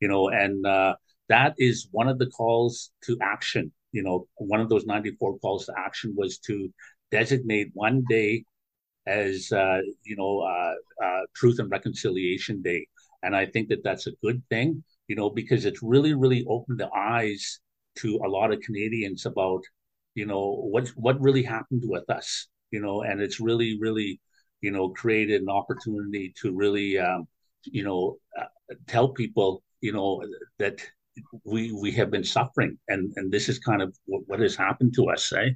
you 0.00 0.08
know, 0.08 0.28
and 0.28 0.64
uh, 0.64 0.94
that 1.28 1.54
is 1.58 1.88
one 1.90 2.08
of 2.08 2.18
the 2.18 2.26
calls 2.26 2.90
to 3.04 3.18
action. 3.20 3.72
You 3.92 4.02
know, 4.02 4.28
one 4.36 4.60
of 4.60 4.68
those 4.68 4.86
94 4.86 5.38
calls 5.38 5.66
to 5.66 5.74
action 5.76 6.14
was 6.16 6.38
to 6.40 6.72
designate 7.10 7.70
one 7.74 8.04
day 8.08 8.44
as 9.06 9.50
uh, 9.52 9.80
you 10.04 10.16
know 10.16 10.40
uh, 10.40 11.04
uh, 11.04 11.20
Truth 11.34 11.58
and 11.58 11.70
Reconciliation 11.70 12.62
Day, 12.62 12.86
and 13.22 13.34
I 13.34 13.46
think 13.46 13.68
that 13.68 13.82
that's 13.84 14.06
a 14.06 14.12
good 14.22 14.42
thing. 14.48 14.84
You 15.08 15.16
know, 15.16 15.30
because 15.30 15.64
it's 15.64 15.82
really, 15.82 16.14
really 16.14 16.44
opened 16.48 16.78
the 16.78 16.90
eyes 16.94 17.60
to 17.96 18.20
a 18.24 18.28
lot 18.28 18.52
of 18.52 18.60
Canadians 18.60 19.26
about 19.26 19.62
you 20.16 20.26
know 20.26 20.66
what 20.72 20.88
what 20.96 21.20
really 21.20 21.42
happened 21.42 21.82
with 21.84 22.08
us 22.10 22.48
you 22.72 22.80
know 22.80 23.02
and 23.02 23.20
it's 23.20 23.38
really 23.38 23.78
really 23.80 24.20
you 24.62 24.70
know 24.70 24.88
created 24.88 25.42
an 25.42 25.50
opportunity 25.50 26.34
to 26.40 26.52
really 26.52 26.98
um, 26.98 27.28
you 27.64 27.84
know 27.84 28.16
uh, 28.40 28.74
tell 28.88 29.08
people 29.10 29.62
you 29.80 29.92
know 29.92 30.22
that 30.58 30.80
we 31.44 31.70
we 31.72 31.92
have 31.92 32.10
been 32.10 32.24
suffering 32.24 32.76
and 32.88 33.12
and 33.16 33.30
this 33.30 33.48
is 33.48 33.58
kind 33.58 33.82
of 33.82 33.94
what, 34.06 34.22
what 34.26 34.40
has 34.40 34.56
happened 34.56 34.92
to 34.94 35.08
us 35.10 35.32
eh? 35.32 35.50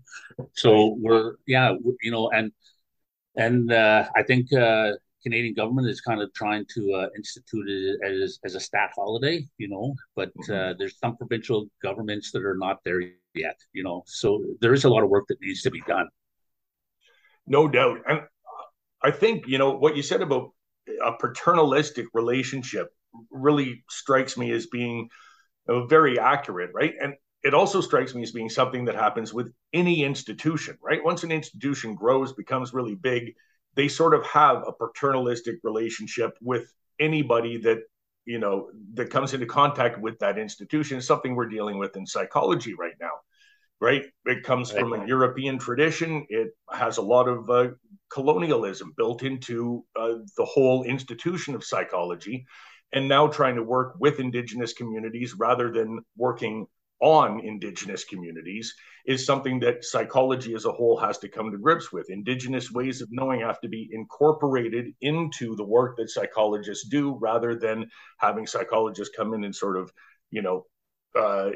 so 0.55 0.97
we're 1.01 1.35
yeah 1.47 1.75
you 2.03 2.11
know 2.11 2.31
and 2.31 2.53
and 3.37 3.73
uh, 3.73 4.07
i 4.17 4.23
think 4.23 4.53
uh, 4.53 4.93
Canadian 5.23 5.55
government 5.55 5.89
is 5.89 6.01
kind 6.01 6.21
of 6.21 6.33
trying 6.35 6.65
to 6.75 6.93
uh, 6.95 7.07
institute 7.17 7.69
it 7.69 8.01
as, 8.03 8.39
as 8.45 8.55
a 8.55 8.61
stat 8.61 8.91
holiday, 8.95 9.45
you 9.59 9.69
know, 9.69 9.95
but 10.17 10.31
mm-hmm. 10.37 10.53
uh, 10.53 10.75
there's 10.79 10.99
some 10.99 11.17
provincial 11.17 11.67
governments 11.83 12.31
that 12.33 12.45
are 12.45 12.57
not 12.57 12.79
there 12.85 13.03
yet, 13.35 13.59
you 13.73 13.83
know, 13.83 14.03
so 14.07 14.45
there 14.61 14.73
is 14.73 14.85
a 14.85 14.89
lot 14.89 15.03
of 15.03 15.11
work 15.11 15.25
that 15.29 15.41
needs 15.41 15.63
to 15.63 15.71
be 15.71 15.83
done. 15.87 16.09
No 17.47 17.69
doubt. 17.69 17.99
And 18.07 18.21
I 19.03 19.11
think, 19.11 19.47
you 19.47 19.59
know, 19.59 19.73
what 19.77 19.97
you 19.97 20.03
said 20.03 20.23
about 20.23 20.51
a 21.05 21.13
paternalistic 21.13 22.07
relationship 22.15 22.89
really 23.31 23.85
strikes 23.89 24.37
me 24.37 24.53
as 24.53 24.67
being 24.67 25.09
uh, 25.69 25.87
very 25.87 26.19
accurate, 26.19 26.71
right? 26.75 26.95
And 27.01 27.15
it 27.43 27.55
also 27.55 27.81
strikes 27.81 28.15
me 28.15 28.23
as 28.23 28.33
being 28.33 28.51
something 28.51 28.85
that 28.85 28.95
happens 28.95 29.33
with 29.33 29.53
any 29.73 30.05
institution, 30.05 30.77
right? 30.83 31.03
Once 31.03 31.23
an 31.23 31.33
institution 31.33 31.95
grows, 31.95 32.33
becomes 32.33 32.75
really 32.75 32.95
big, 32.95 33.35
they 33.75 33.89
sort 33.89 34.15
of 34.15 34.25
have 34.27 34.65
a 34.67 34.73
paternalistic 34.73 35.57
relationship 35.63 36.37
with 36.41 36.73
anybody 36.99 37.59
that 37.59 37.79
you 38.25 38.39
know 38.39 38.71
that 38.95 39.11
comes 39.11 39.35
into 39.35 39.47
contact 39.47 39.99
with 40.01 40.19
that 40.19 40.39
institution. 40.39 41.01
Something 41.01 41.35
we're 41.35 41.49
dealing 41.49 41.79
with 41.79 41.97
in 41.97 42.07
psychology 42.07 42.75
right 42.75 42.95
now 43.01 43.13
right? 43.81 44.05
It 44.27 44.45
comes 44.45 44.71
from 44.71 44.93
a 44.93 45.07
european 45.07 45.59
tradition. 45.59 46.27
It 46.29 46.51
has 46.71 46.99
a 46.99 47.03
lot 47.03 47.29
of 47.29 47.49
uh, 47.51 47.69
colonialism 48.11 48.93
built 48.97 49.23
into 49.23 49.85
uh, 49.97 50.17
the 50.37 50.45
whole 50.45 50.85
institution 50.85 51.55
of 51.55 51.65
psychology 51.65 52.47
and 52.93 53.09
now 53.09 53.29
trying 53.29 53.57
to 53.57 53.63
work 53.63 53.95
with 53.99 54.21
indigenous 54.21 54.73
communities 54.73 55.35
rather 55.35 55.73
than 55.73 56.01
working 56.17 56.67
on 57.01 57.41
indigenous 57.41 58.05
communities 58.05 58.75
is 59.07 59.25
something 59.25 59.59
that 59.61 59.85
psychology 59.85 60.55
as 60.55 60.67
a 60.67 60.73
whole 60.73 60.99
has 60.99 61.19
to 61.19 61.29
come 61.29 61.51
to 61.51 61.59
grips 61.59 61.93
with. 61.93 62.11
Indigenous 62.11 62.71
ways 62.71 63.01
of 63.01 63.09
knowing 63.11 63.41
have 63.41 63.61
to 63.61 63.69
be 63.69 63.89
incorporated 63.93 64.93
into 65.01 65.57
the 65.57 65.65
work 65.65 65.97
that 65.97 66.11
psychologists 66.11 66.89
do 66.89 67.17
rather 67.21 67.59
than 67.59 67.89
having 68.19 68.47
psychologists 68.47 69.15
come 69.17 69.33
in 69.35 69.45
and 69.45 69.55
sort 69.55 69.79
of, 69.79 69.91
you 70.31 70.43
know, 70.43 70.67
uh, 71.19 71.51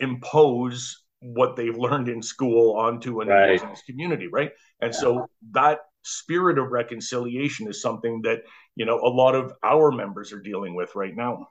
impose 0.00 1.04
what 1.20 1.54
they've 1.54 1.76
learned 1.78 2.08
in 2.08 2.22
school 2.22 2.76
onto 2.76 3.20
an 3.20 3.28
right. 3.28 3.50
indigenous 3.50 3.82
community, 3.82 4.26
right? 4.26 4.50
And 4.80 4.92
yeah. 4.92 5.00
so 5.00 5.26
that 5.52 5.80
spirit 6.02 6.58
of 6.58 6.70
reconciliation 6.70 7.68
is 7.68 7.82
something 7.82 8.22
that, 8.22 8.42
you 8.74 8.86
know, 8.86 8.98
a 8.98 9.08
lot 9.08 9.34
of 9.34 9.52
our 9.62 9.92
members 9.92 10.32
are 10.32 10.40
dealing 10.40 10.74
with 10.74 10.94
right 10.94 11.14
now. 11.14 11.48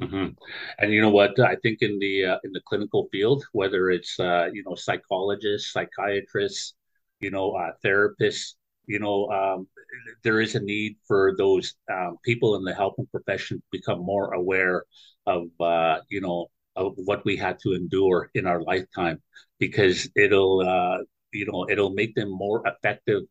Mm-hmm. 0.00 0.28
And 0.78 0.92
you 0.92 1.00
know 1.00 1.10
what? 1.10 1.38
I 1.38 1.56
think 1.62 1.78
in 1.80 1.98
the 1.98 2.24
uh, 2.24 2.38
in 2.44 2.52
the 2.52 2.60
clinical 2.66 3.08
field, 3.12 3.44
whether 3.52 3.90
it's 3.90 4.18
uh, 4.18 4.48
you 4.52 4.64
know 4.66 4.74
psychologists, 4.74 5.72
psychiatrists, 5.72 6.74
you 7.20 7.30
know 7.30 7.52
uh, 7.52 7.72
therapists, 7.84 8.54
you 8.86 8.98
know 8.98 9.28
um, 9.28 9.68
there 10.24 10.40
is 10.40 10.54
a 10.54 10.60
need 10.60 10.96
for 11.06 11.34
those 11.38 11.74
um, 11.92 12.16
people 12.24 12.56
in 12.56 12.64
the 12.64 12.74
helping 12.74 13.06
profession 13.06 13.58
to 13.58 13.64
become 13.70 14.00
more 14.00 14.32
aware 14.34 14.84
of 15.26 15.44
uh, 15.60 15.98
you 16.08 16.20
know 16.20 16.46
of 16.74 16.94
what 16.96 17.24
we 17.24 17.36
had 17.36 17.58
to 17.60 17.74
endure 17.74 18.30
in 18.34 18.46
our 18.46 18.62
lifetime, 18.62 19.22
because 19.60 20.08
it'll 20.16 20.60
uh, 20.60 20.98
you 21.32 21.46
know 21.46 21.66
it'll 21.70 21.94
make 21.94 22.14
them 22.14 22.30
more 22.30 22.62
effective 22.66 23.22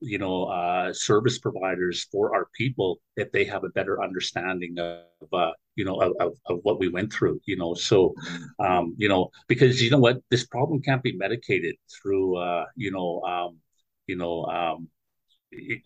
you 0.00 0.18
know 0.18 0.44
uh, 0.44 0.92
service 0.92 1.38
providers 1.38 2.06
for 2.10 2.34
our 2.34 2.46
people 2.54 3.00
if 3.16 3.30
they 3.32 3.44
have 3.44 3.64
a 3.64 3.68
better 3.70 4.02
understanding 4.02 4.78
of 4.78 5.28
uh, 5.32 5.52
you 5.76 5.84
know 5.84 6.00
of, 6.00 6.32
of, 6.46 6.58
what 6.62 6.78
we 6.78 6.88
went 6.88 7.12
through 7.12 7.40
you 7.44 7.56
know? 7.56 7.74
So 7.74 8.14
um, 8.58 8.94
you 8.96 9.08
know 9.08 9.30
because 9.48 9.82
you 9.82 9.90
know 9.90 9.98
what? 9.98 10.18
This 10.30 10.46
problem 10.46 10.80
can't 10.82 11.02
be 11.02 11.16
medicated 11.16 11.76
through 11.90 12.36
uh, 12.36 12.64
you 12.76 12.90
know 12.90 13.22
um, 13.22 13.58
you 14.06 14.16
know 14.16 14.44
um, 14.46 14.88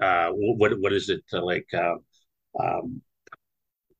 uh, 0.01 0.31
what 0.31 0.79
what 0.81 0.93
is 0.93 1.09
it 1.09 1.25
uh, 1.33 1.43
like 1.43 1.69
uh, 1.75 1.97
um, 2.61 3.03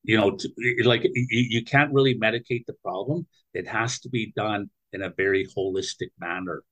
you 0.03 0.17
know 0.17 0.31
to, 0.33 0.49
like 0.85 1.05
you, 1.05 1.27
you 1.31 1.65
can't 1.65 1.93
really 1.93 2.19
medicate 2.19 2.67
the 2.67 2.75
problem. 2.83 3.27
It 3.53 3.67
has 3.69 4.01
to 4.01 4.09
be 4.09 4.33
done 4.37 4.71
in 4.93 5.03
a 5.03 5.11
very 5.11 5.47
holistic 5.57 6.11
manner 6.19 6.63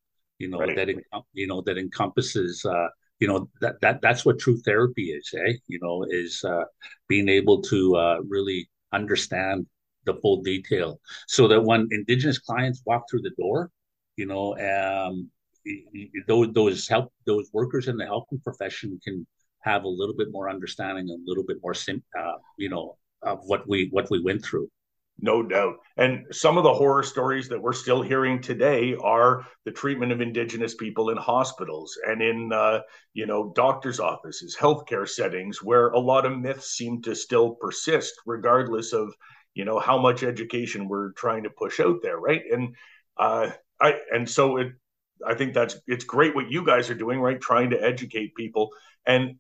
you 0.42 0.48
know 0.48 0.58
right. 0.58 0.76
that 0.76 0.88
you 1.32 1.46
know 1.46 1.62
that 1.62 1.78
encompasses 1.78 2.64
uh, 2.64 2.88
you 3.22 3.28
know 3.30 3.40
that 3.62 3.74
that 3.82 3.96
that's 4.04 4.24
what 4.26 4.38
true 4.44 4.58
therapy 4.68 5.06
is 5.18 5.26
eh? 5.46 5.54
You 5.72 5.78
know 5.84 5.96
is 6.22 6.34
uh, 6.52 6.64
being 7.12 7.28
able 7.28 7.58
to 7.72 7.78
uh, 8.04 8.18
really 8.36 8.60
understand 9.00 9.66
the 10.06 10.14
full 10.20 10.38
detail. 10.42 11.00
So 11.28 11.42
that 11.50 11.62
when 11.68 11.88
indigenous 11.98 12.38
clients 12.48 12.82
walk 12.84 13.02
through 13.08 13.24
the 13.28 13.36
door 13.38 13.70
you 14.16 14.26
know 14.26 14.44
um 14.58 15.30
those 16.26 16.52
those 16.52 16.88
help 16.88 17.12
those 17.26 17.48
workers 17.52 17.88
in 17.88 17.96
the 17.96 18.04
helping 18.04 18.40
profession 18.40 18.98
can 19.04 19.26
have 19.60 19.84
a 19.84 19.88
little 19.88 20.16
bit 20.16 20.28
more 20.32 20.50
understanding 20.50 21.08
a 21.08 21.16
little 21.24 21.44
bit 21.44 21.58
more 21.62 21.74
sim, 21.74 22.02
uh, 22.18 22.38
you 22.58 22.68
know 22.68 22.96
of 23.22 23.38
what 23.44 23.66
we 23.68 23.88
what 23.90 24.10
we 24.10 24.20
went 24.20 24.44
through 24.44 24.68
no 25.22 25.42
doubt. 25.42 25.76
And 25.96 26.26
some 26.32 26.58
of 26.58 26.64
the 26.64 26.74
horror 26.74 27.04
stories 27.04 27.48
that 27.48 27.62
we're 27.62 27.72
still 27.72 28.02
hearing 28.02 28.42
today 28.42 28.96
are 29.00 29.46
the 29.64 29.70
treatment 29.70 30.10
of 30.10 30.20
Indigenous 30.20 30.74
people 30.74 31.10
in 31.10 31.16
hospitals 31.16 31.96
and 32.06 32.20
in, 32.20 32.52
uh, 32.52 32.80
you 33.14 33.26
know, 33.26 33.52
doctors' 33.54 34.00
offices, 34.00 34.56
healthcare 34.58 35.08
settings, 35.08 35.62
where 35.62 35.88
a 35.90 35.98
lot 35.98 36.26
of 36.26 36.38
myths 36.38 36.72
seem 36.72 37.00
to 37.02 37.14
still 37.14 37.54
persist, 37.54 38.14
regardless 38.26 38.92
of, 38.92 39.14
you 39.54 39.64
know, 39.64 39.78
how 39.78 39.96
much 39.96 40.24
education 40.24 40.88
we're 40.88 41.12
trying 41.12 41.44
to 41.44 41.50
push 41.50 41.78
out 41.78 42.00
there, 42.02 42.18
right? 42.18 42.42
And 42.52 42.74
uh, 43.16 43.50
I 43.80 43.94
and 44.12 44.28
so 44.28 44.56
it, 44.56 44.72
I 45.24 45.34
think 45.34 45.54
that's 45.54 45.76
it's 45.86 46.04
great 46.04 46.34
what 46.34 46.50
you 46.50 46.66
guys 46.66 46.90
are 46.90 46.94
doing, 46.94 47.20
right? 47.20 47.40
Trying 47.40 47.70
to 47.70 47.82
educate 47.82 48.34
people. 48.34 48.70
And 49.06 49.36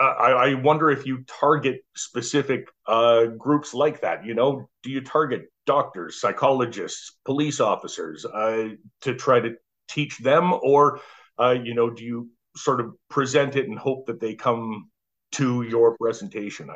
I, 0.00 0.04
I, 0.04 0.54
wonder 0.54 0.90
if 0.90 1.06
you 1.06 1.24
target 1.40 1.84
specific 1.94 2.68
uh, 2.86 3.26
groups 3.26 3.74
like 3.74 4.00
that. 4.00 4.24
You 4.24 4.34
know, 4.34 4.68
do 4.82 4.90
you 4.90 5.00
target 5.00 5.46
doctors, 5.66 6.20
psychologists, 6.20 7.16
police 7.24 7.60
officers 7.60 8.24
uh, 8.24 8.70
to 9.02 9.14
try 9.14 9.40
to 9.40 9.54
teach 9.88 10.18
them, 10.18 10.52
or 10.62 11.00
uh, 11.38 11.54
you 11.62 11.74
know, 11.74 11.90
do 11.90 12.04
you 12.04 12.28
sort 12.56 12.80
of 12.80 12.94
present 13.08 13.56
it 13.56 13.68
and 13.68 13.78
hope 13.78 14.06
that 14.06 14.20
they 14.20 14.34
come 14.34 14.90
to 15.32 15.62
your 15.62 15.96
presentation? 15.96 16.70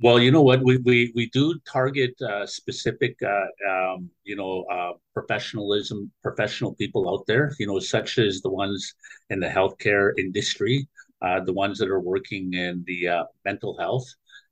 Well, 0.00 0.18
you 0.18 0.32
know 0.32 0.42
what, 0.42 0.64
we 0.64 0.78
we, 0.78 1.12
we 1.14 1.30
do 1.30 1.58
target 1.70 2.20
uh, 2.20 2.44
specific, 2.44 3.16
uh, 3.22 3.70
um, 3.70 4.10
you 4.24 4.34
know, 4.34 4.96
professionalism, 5.14 6.10
professional 6.24 6.74
people 6.74 7.08
out 7.08 7.24
there. 7.28 7.54
You 7.60 7.68
know, 7.68 7.78
such 7.78 8.18
as 8.18 8.40
the 8.40 8.50
ones 8.50 8.94
in 9.30 9.38
the 9.38 9.46
healthcare 9.46 10.10
industry 10.18 10.88
uh, 11.24 11.40
the 11.40 11.52
ones 11.52 11.78
that 11.78 11.88
are 11.88 12.00
working 12.00 12.52
in 12.52 12.84
the 12.86 13.08
uh, 13.08 13.24
mental 13.44 13.76
health, 13.78 14.06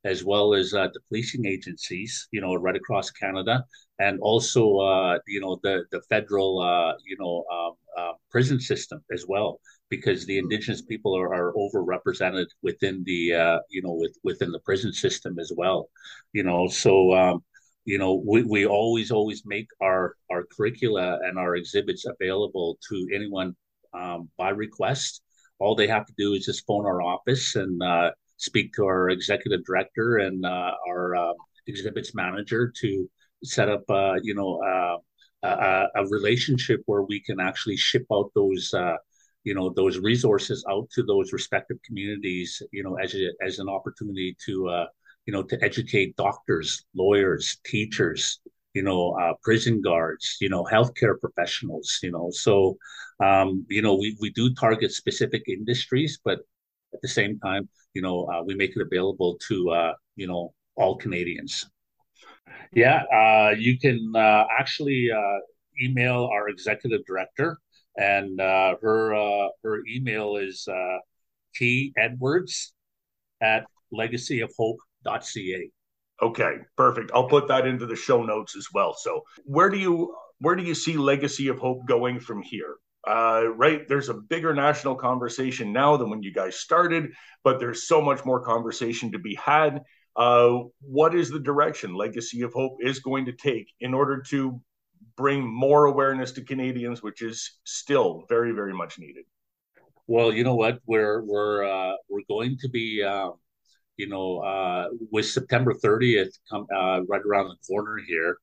as 0.05 0.25
well 0.25 0.55
as 0.55 0.73
uh, 0.75 0.89
the 0.95 1.01
policing 1.09 1.45
agencies, 1.47 2.29
you 2.33 2.41
know, 2.41 2.55
right 2.55 2.77
across 2.77 3.11
Canada, 3.11 3.65
and 3.99 4.19
also, 4.21 4.79
uh, 4.79 5.19
you 5.27 5.41
know, 5.41 5.59
the 5.63 5.85
the 5.93 6.01
federal, 6.09 6.61
uh, 6.61 6.93
you 7.05 7.17
know, 7.21 7.45
um, 7.57 7.73
uh, 7.99 8.13
prison 8.31 8.59
system 8.59 8.99
as 9.13 9.27
well, 9.29 9.61
because 9.91 10.25
the 10.25 10.39
Indigenous 10.39 10.83
people 10.83 11.17
are, 11.17 11.35
are 11.35 11.53
overrepresented 11.63 12.47
within 12.63 13.03
the, 13.05 13.21
you 13.75 13.83
know, 13.85 13.95
with 14.03 14.15
within 14.25 14.51
the 14.51 14.61
prison 14.61 14.93
system 14.93 15.39
as 15.39 15.53
well, 15.57 15.89
you 16.33 16.43
know, 16.43 16.67
so. 16.69 17.13
Um, 17.13 17.45
you 17.85 17.99
know, 17.99 18.23
we, 18.25 18.45
we 18.45 18.65
always 18.65 19.11
always 19.11 19.43
make 19.45 19.67
our 19.81 20.15
our 20.31 20.45
curricula 20.55 21.19
and 21.27 21.37
our 21.37 21.57
exhibits 21.57 22.05
available 22.07 22.79
to 22.89 23.09
anyone 23.13 23.57
um, 23.93 24.29
by 24.39 24.51
request 24.51 25.21
all 25.63 25.75
they 25.75 25.87
have 25.87 26.07
to 26.07 26.13
do 26.19 26.35
is 26.35 26.45
just 26.45 26.67
phone 26.67 26.85
our 26.85 27.01
office 27.01 27.57
and 27.57 27.83
uh, 27.83 28.11
speak 28.37 28.73
to 28.75 28.85
our 28.85 29.11
executive 29.11 29.65
director 29.65 30.19
and 30.19 30.45
uh, 30.45 30.73
our 30.89 31.15
uh, 31.15 31.33
exhibits 31.69 32.15
manager 32.15 32.73
to 32.81 33.09
set 33.45 33.69
up, 33.69 33.85
uh, 33.89 34.15
you 34.23 34.35
know, 34.35 34.61
uh, 34.63 34.97
a, 35.47 35.87
a, 35.97 36.07
relationship 36.11 36.81
where 36.87 37.03
we 37.03 37.21
can 37.21 37.41
actually 37.41 37.77
ship 37.77 38.05
out 38.13 38.31
those, 38.35 38.73
uh, 38.75 38.97
you 39.45 39.55
know, 39.55 39.73
those 39.75 39.99
resources 39.99 40.65
out 40.71 40.89
to 40.91 41.03
those 41.03 41.33
respective 41.33 41.79
communities, 41.85 42.63
you 42.73 42.83
know, 42.83 42.97
as 42.97 43.15
a, 43.15 43.29
as 43.45 43.59
an 43.59 43.69
opportunity 43.69 44.37
to, 44.45 44.53
you 45.27 45.33
know, 45.33 45.43
to 45.43 45.63
educate 45.65 46.17
doctors, 46.17 46.85
lawyers, 46.95 47.59
teachers, 47.65 48.41
you 48.75 48.83
know, 48.83 49.13
uh, 49.21 49.35
prison 49.43 49.81
guards, 49.81 50.37
you 50.41 50.49
know, 50.49 50.65
healthcare 50.65 51.19
professionals, 51.21 51.99
you 52.03 52.11
know. 52.11 52.31
So, 52.33 52.77
um, 53.21 53.67
you 53.69 53.83
know, 53.83 53.95
we, 53.95 54.17
we 54.21 54.31
do 54.31 54.55
target 54.55 54.93
specific 54.93 55.43
industries, 55.49 56.19
but 56.25 56.41
at 56.95 57.01
the 57.03 57.09
same 57.09 57.39
time, 57.39 57.69
you 57.95 58.03
know, 58.03 58.25
uh, 58.27 58.43
we 58.43 58.55
make 58.55 58.77
it 58.77 58.83
available 58.83 59.39
to, 59.49 59.71
uh, 59.71 59.93
you 60.17 60.27
know, 60.27 60.55
all 60.77 60.97
Canadians. 60.97 61.67
Yeah, 62.75 63.03
uh, 63.13 63.55
you 63.57 63.79
can 63.79 64.13
uh, 64.17 64.45
actually 64.59 65.11
uh, 65.11 65.39
email 65.83 66.29
our 66.33 66.49
executive 66.49 67.05
director, 67.07 67.59
and 67.97 68.41
uh, 68.41 68.77
her 68.81 69.15
uh, 69.15 69.49
her 69.63 69.83
email 69.87 70.37
is 70.37 70.67
uh, 70.69 70.99
t 71.55 71.93
edwards 71.97 72.73
at 73.43 73.67
legacyofhope.ca. 73.93 75.71
Okay, 76.23 76.59
perfect. 76.77 77.11
I'll 77.13 77.29
put 77.29 77.49
that 77.49 77.67
into 77.67 77.85
the 77.85 77.97
show 77.97 78.23
notes 78.23 78.57
as 78.57 78.69
well. 78.73 78.95
So, 78.97 79.23
where 79.45 79.69
do 79.69 79.77
you 79.77 80.15
where 80.39 80.55
do 80.55 80.63
you 80.63 80.75
see 80.75 80.97
Legacy 80.97 81.49
of 81.49 81.59
Hope 81.59 81.87
going 81.87 82.21
from 82.21 82.43
here? 82.43 82.77
Uh, 83.07 83.47
right, 83.57 83.89
there's 83.89 84.09
a 84.09 84.15
bigger 84.15 84.55
national 84.55 84.95
conversation 84.95 85.73
now 85.73 85.97
than 85.97 86.09
when 86.09 86.23
you 86.23 86.33
guys 86.33 86.61
started, 86.61 87.11
but 87.43 87.59
there's 87.59 87.89
so 87.89 88.01
much 88.01 88.25
more 88.25 88.41
conversation 88.41 89.11
to 89.11 89.19
be 89.19 89.35
had. 89.35 89.81
Uh, 90.15 90.59
what 90.81 91.15
is 91.15 91.29
the 91.29 91.41
direction 91.41 91.95
Legacy 91.95 92.43
of 92.43 92.53
Hope 92.53 92.77
is 92.81 93.01
going 93.01 93.25
to 93.25 93.33
take 93.33 93.67
in 93.81 93.93
order 93.93 94.23
to 94.29 94.61
bring 95.17 95.43
more 95.43 95.87
awareness 95.87 96.31
to 96.33 96.45
Canadians, 96.45 97.03
which 97.03 97.23
is 97.23 97.59
still 97.65 98.25
very, 98.29 98.53
very 98.53 98.73
much 98.73 99.01
needed? 99.01 99.25
Well, 100.07 100.33
you 100.33 100.45
know 100.45 100.55
what, 100.55 100.79
we're 100.87 101.23
we're 101.23 101.65
uh, 101.65 101.95
we're 102.09 102.27
going 102.29 102.57
to 102.61 102.69
be 102.69 103.03
um, 103.03 103.35
you 103.97 104.09
know, 104.09 104.39
uh, 104.39 104.89
with 105.11 105.27
September 105.27 105.75
30th 105.75 106.39
come 106.51 106.67
uh, 106.75 107.01
right 107.09 107.23
around 107.23 107.49
the 107.49 107.57
corner 107.67 107.99
here, 108.07 108.39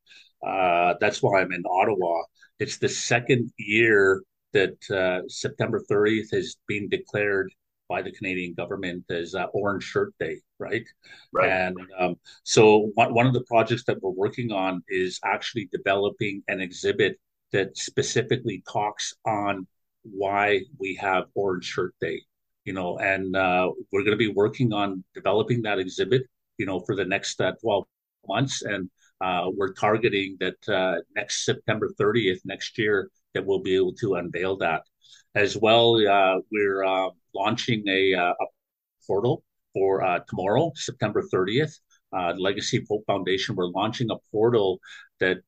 uh, 0.45 0.93
that's 0.99 1.21
why 1.21 1.41
I'm 1.41 1.51
in 1.51 1.63
Ottawa. 1.69 2.23
It's 2.59 2.77
the 2.77 2.89
second 2.89 3.51
year 3.57 4.23
that 4.53 4.77
uh, 4.89 5.27
September 5.27 5.83
30th 5.89 6.31
has 6.33 6.57
been 6.67 6.89
declared 6.89 7.51
by 7.87 8.01
the 8.01 8.11
Canadian 8.11 8.53
government 8.53 9.03
as 9.09 9.33
uh, 9.33 9.45
Orange 9.53 9.83
Shirt 9.83 10.13
Day, 10.19 10.39
right? 10.59 10.85
Right. 11.33 11.49
And 11.49 11.77
um, 11.97 12.15
so 12.43 12.91
one, 12.93 13.13
one 13.13 13.25
of 13.25 13.33
the 13.33 13.43
projects 13.43 13.83
that 13.85 14.01
we're 14.01 14.11
working 14.11 14.51
on 14.51 14.83
is 14.87 15.19
actually 15.25 15.69
developing 15.71 16.43
an 16.47 16.61
exhibit 16.61 17.19
that 17.51 17.75
specifically 17.75 18.63
talks 18.71 19.15
on 19.25 19.65
why 20.03 20.61
we 20.79 20.95
have 20.95 21.25
Orange 21.33 21.65
Shirt 21.65 21.95
Day 21.99 22.21
you 22.69 22.75
know, 22.75 22.99
and 22.99 23.35
uh, 23.35 23.67
we're 23.91 24.03
going 24.03 24.11
to 24.19 24.25
be 24.27 24.31
working 24.31 24.71
on 24.73 25.03
developing 25.15 25.63
that 25.63 25.79
exhibit, 25.79 26.21
you 26.59 26.67
know, 26.67 26.79
for 26.81 26.95
the 26.95 27.03
next 27.03 27.41
uh, 27.41 27.51
12 27.63 27.83
months. 28.27 28.61
And 28.61 28.91
uh, 29.21 29.49
we're 29.57 29.73
targeting 29.73 30.37
that 30.39 30.69
uh, 30.69 30.97
next 31.15 31.45
September 31.45 31.89
30th 31.99 32.41
next 32.45 32.77
year 32.77 33.09
that 33.33 33.43
we'll 33.43 33.63
be 33.63 33.75
able 33.75 33.93
to 33.93 34.13
unveil 34.21 34.55
that. 34.57 34.83
As 35.33 35.57
well, 35.57 35.95
uh, 35.95 36.41
we're 36.51 36.83
uh, 36.85 37.09
launching 37.33 37.83
a, 37.87 38.13
a, 38.13 38.33
portal 39.07 39.43
for 39.73 40.23
tomorrow, 40.29 40.71
September 40.75 41.23
30th. 41.33 41.73
Legacy 42.37 42.85
Hope 42.87 43.03
Foundation, 43.07 43.55
we're 43.55 43.69
launching 43.69 44.11
a 44.11 44.17
portal 44.31 44.79
that 45.19 45.41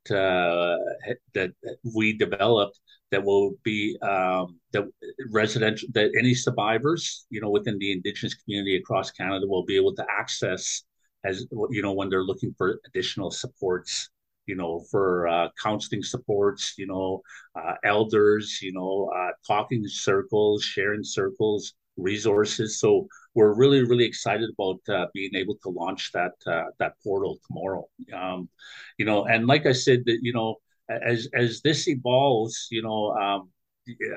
that 1.36 1.52
we 1.84 2.18
developed 2.18 2.80
that 3.12 3.24
will 3.24 3.54
be 3.64 3.98
um, 4.02 4.60
that 4.72 4.86
residential 5.32 5.90
that 5.94 6.12
any 6.18 6.34
survivors 6.34 7.26
you 7.30 7.42
know 7.42 7.50
within 7.50 7.78
the 7.80 7.92
indigenous 7.92 8.34
community 8.34 8.78
across 8.78 9.12
canada 9.12 9.46
will 9.48 9.66
be 9.66 9.76
able 9.76 9.94
to 9.94 10.06
access 10.10 10.84
as 11.24 11.46
you 11.70 11.82
know 11.82 11.94
when 11.94 12.10
they're 12.10 12.24
looking 12.24 12.54
for 12.58 12.80
additional 12.88 13.32
supports 13.32 14.10
you 14.48 14.56
know 14.56 14.84
for 14.90 15.28
uh, 15.28 15.48
counseling 15.62 16.04
supports 16.04 16.74
you 16.78 16.88
know 16.88 17.22
uh, 17.56 17.76
elders 17.84 18.60
you 18.62 18.74
know 18.74 19.12
uh, 19.16 19.32
talking 19.46 19.84
circles 19.88 20.64
sharing 20.64 21.04
circles 21.04 21.74
resources. 21.98 22.80
So 22.80 23.08
we're 23.36 23.54
really 23.54 23.84
really 23.84 24.06
excited 24.06 24.50
about 24.58 24.80
uh, 24.90 25.08
being 25.14 25.36
able 25.36 25.56
to 25.64 25.70
launch 25.70 26.12
that 26.14 26.34
uh, 26.48 26.64
that 26.80 26.94
portal 27.04 27.40
tomorrow. 27.48 27.88
Um, 28.14 28.50
you 28.98 29.06
know 29.06 29.26
and 29.26 29.48
like 29.48 29.66
i 29.66 29.72
said 29.72 30.04
that 30.06 30.20
you 30.22 30.34
know 30.34 30.56
as 31.04 31.28
as 31.34 31.62
this 31.62 31.88
evolves, 31.88 32.68
you 32.72 32.82
know, 32.82 33.12
um, 33.12 33.50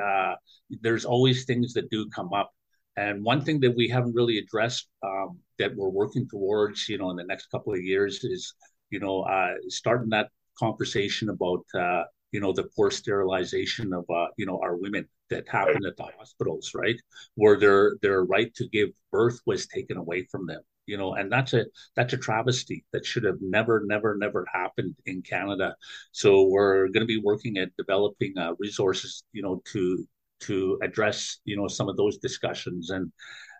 uh, 0.00 0.34
there's 0.80 1.04
always 1.04 1.44
things 1.44 1.72
that 1.74 1.90
do 1.90 2.08
come 2.10 2.32
up. 2.32 2.52
And 2.96 3.24
one 3.24 3.40
thing 3.40 3.60
that 3.60 3.74
we 3.74 3.88
haven't 3.88 4.14
really 4.14 4.38
addressed 4.38 4.88
um, 5.02 5.38
that 5.58 5.74
we're 5.74 5.88
working 5.88 6.28
towards, 6.28 6.88
you 6.88 6.98
know, 6.98 7.10
in 7.10 7.16
the 7.16 7.24
next 7.24 7.46
couple 7.50 7.72
of 7.72 7.82
years 7.82 8.22
is, 8.22 8.54
you 8.90 9.00
know, 9.00 9.22
uh, 9.22 9.54
starting 9.68 10.10
that 10.10 10.28
conversation 10.58 11.28
about, 11.30 11.64
uh, 11.74 12.04
you 12.30 12.40
know, 12.40 12.52
the 12.52 12.68
poor 12.76 12.90
sterilization 12.90 13.92
of, 13.92 14.04
uh, 14.10 14.26
you 14.36 14.46
know, 14.46 14.60
our 14.62 14.76
women 14.76 15.08
that 15.30 15.48
happen 15.48 15.84
at 15.86 15.96
the 15.96 16.06
hospitals, 16.18 16.70
right, 16.74 17.00
where 17.34 17.58
their 17.58 17.96
their 18.02 18.24
right 18.24 18.54
to 18.54 18.68
give 18.68 18.90
birth 19.10 19.40
was 19.46 19.66
taken 19.66 19.96
away 19.96 20.26
from 20.30 20.46
them 20.46 20.62
you 20.86 20.96
know 20.96 21.14
and 21.14 21.30
that's 21.30 21.52
a 21.54 21.64
that's 21.96 22.12
a 22.12 22.16
travesty 22.18 22.84
that 22.92 23.06
should 23.06 23.24
have 23.24 23.38
never 23.40 23.82
never 23.86 24.16
never 24.16 24.46
happened 24.52 24.94
in 25.06 25.22
canada 25.22 25.74
so 26.12 26.44
we're 26.48 26.88
going 26.88 27.00
to 27.00 27.06
be 27.06 27.20
working 27.20 27.56
at 27.58 27.76
developing 27.76 28.36
uh, 28.38 28.52
resources 28.58 29.24
you 29.32 29.42
know 29.42 29.62
to 29.64 30.06
to 30.40 30.78
address 30.82 31.38
you 31.44 31.56
know 31.56 31.68
some 31.68 31.88
of 31.88 31.96
those 31.96 32.18
discussions 32.18 32.90
and 32.90 33.10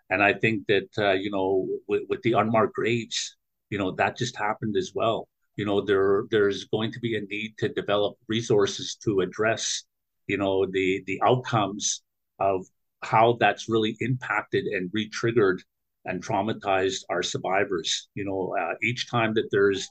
and 0.09 0.23
I 0.23 0.33
think 0.33 0.67
that 0.67 0.89
uh, 0.97 1.13
you 1.13 1.31
know 1.31 1.67
with, 1.87 2.03
with 2.09 2.21
the 2.21 2.33
unmarked 2.33 2.75
graves, 2.75 3.35
you 3.69 3.77
know 3.77 3.91
that 3.95 4.17
just 4.17 4.37
happened 4.37 4.75
as 4.77 4.91
well. 4.93 5.27
You 5.55 5.65
know 5.65 5.81
there 5.81 6.23
there's 6.31 6.65
going 6.65 6.91
to 6.93 6.99
be 6.99 7.17
a 7.17 7.21
need 7.21 7.55
to 7.59 7.69
develop 7.69 8.17
resources 8.27 8.95
to 9.03 9.21
address 9.21 9.83
you 10.27 10.37
know 10.37 10.65
the 10.65 11.03
the 11.07 11.21
outcomes 11.23 12.03
of 12.39 12.65
how 13.01 13.37
that's 13.39 13.69
really 13.69 13.95
impacted 13.99 14.65
and 14.65 14.89
re-triggered 14.93 15.61
and 16.05 16.23
traumatized 16.23 17.03
our 17.09 17.23
survivors. 17.23 18.09
You 18.15 18.25
know, 18.25 18.55
uh, 18.59 18.75
each 18.83 19.09
time 19.09 19.33
that 19.33 19.49
there's, 19.51 19.87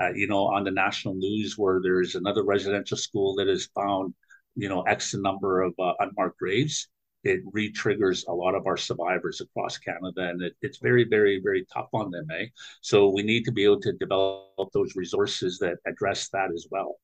uh, 0.00 0.12
you 0.14 0.26
know, 0.26 0.46
on 0.46 0.64
the 0.64 0.70
national 0.70 1.14
news 1.14 1.56
where 1.56 1.80
there's 1.82 2.14
another 2.14 2.44
residential 2.44 2.96
school 2.96 3.34
that 3.36 3.48
has 3.48 3.68
found, 3.74 4.14
you 4.56 4.68
know, 4.68 4.82
X 4.82 5.14
number 5.14 5.62
of 5.62 5.74
uh, 5.78 5.92
unmarked 6.00 6.38
graves, 6.38 6.88
it 7.24 7.40
re-triggers 7.52 8.24
a 8.28 8.32
lot 8.32 8.54
of 8.54 8.66
our 8.66 8.76
survivors 8.76 9.40
across 9.40 9.76
Canada, 9.78 10.28
and 10.30 10.40
it, 10.42 10.54
it's 10.62 10.78
very, 10.78 11.04
very, 11.04 11.40
very 11.42 11.66
tough 11.72 11.88
on 11.92 12.10
them, 12.10 12.26
eh? 12.32 12.46
So 12.80 13.08
we 13.08 13.22
need 13.22 13.44
to 13.44 13.52
be 13.52 13.64
able 13.64 13.80
to 13.80 13.92
develop 13.92 14.70
those 14.72 14.94
resources 14.96 15.58
that 15.58 15.76
address 15.86 16.28
that 16.30 16.50
as 16.54 16.66
well. 16.70 16.96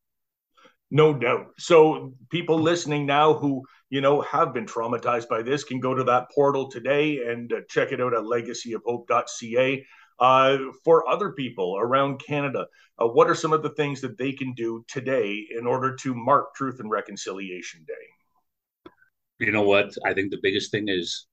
No 0.95 1.13
doubt. 1.13 1.49
So 1.59 2.15
people 2.31 2.61
listening 2.61 3.05
now 3.05 3.35
who 3.35 3.65
you 3.91 4.01
know 4.01 4.21
have 4.21 4.55
been 4.55 4.65
traumatized 4.65 5.29
by 5.29 5.43
this 5.43 5.65
can 5.65 5.81
go 5.81 5.93
to 5.93 6.05
that 6.05 6.31
portal 6.33 6.71
today 6.71 7.19
and 7.27 7.53
uh, 7.53 7.63
check 7.69 7.91
it 7.91 8.01
out 8.01 8.15
at 8.15 8.23
legacyofhope.ca. 8.23 9.87
Uh, 10.21 10.59
for 10.85 11.09
other 11.09 11.33
people 11.33 11.77
around 11.77 12.23
Canada, 12.25 12.69
uh, 13.03 13.09
what 13.09 13.29
are 13.29 13.35
some 13.35 13.53
of 13.53 13.65
the 13.65 13.71
things 13.71 14.01
that 14.03 14.17
they 14.17 14.31
can 14.31 14.55
do 14.55 14.85
today 14.87 15.45
in 15.59 15.67
order 15.67 15.97
to 15.97 16.15
mark 16.15 16.55
Truth 16.55 16.79
and 16.79 16.89
Reconciliation 16.89 17.85
Day? 17.89 18.93
You 19.41 19.51
know 19.51 19.63
what? 19.63 19.93
I 20.07 20.15
think 20.15 20.31
the 20.31 20.39
biggest 20.41 20.71
thing 20.71 20.85
is 20.87 21.27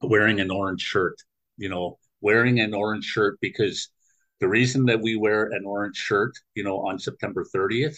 wearing 0.00 0.40
an 0.40 0.50
orange 0.50 0.80
shirt. 0.80 1.16
You 1.58 1.68
know, 1.68 1.98
wearing 2.22 2.60
an 2.60 2.72
orange 2.72 3.04
shirt 3.04 3.36
because 3.42 3.90
the 4.40 4.48
reason 4.48 4.86
that 4.86 5.02
we 5.02 5.16
wear 5.16 5.50
an 5.52 5.66
orange 5.66 5.96
shirt, 5.96 6.32
you 6.54 6.64
know, 6.64 6.78
on 6.78 6.98
September 6.98 7.44
30th 7.54 7.96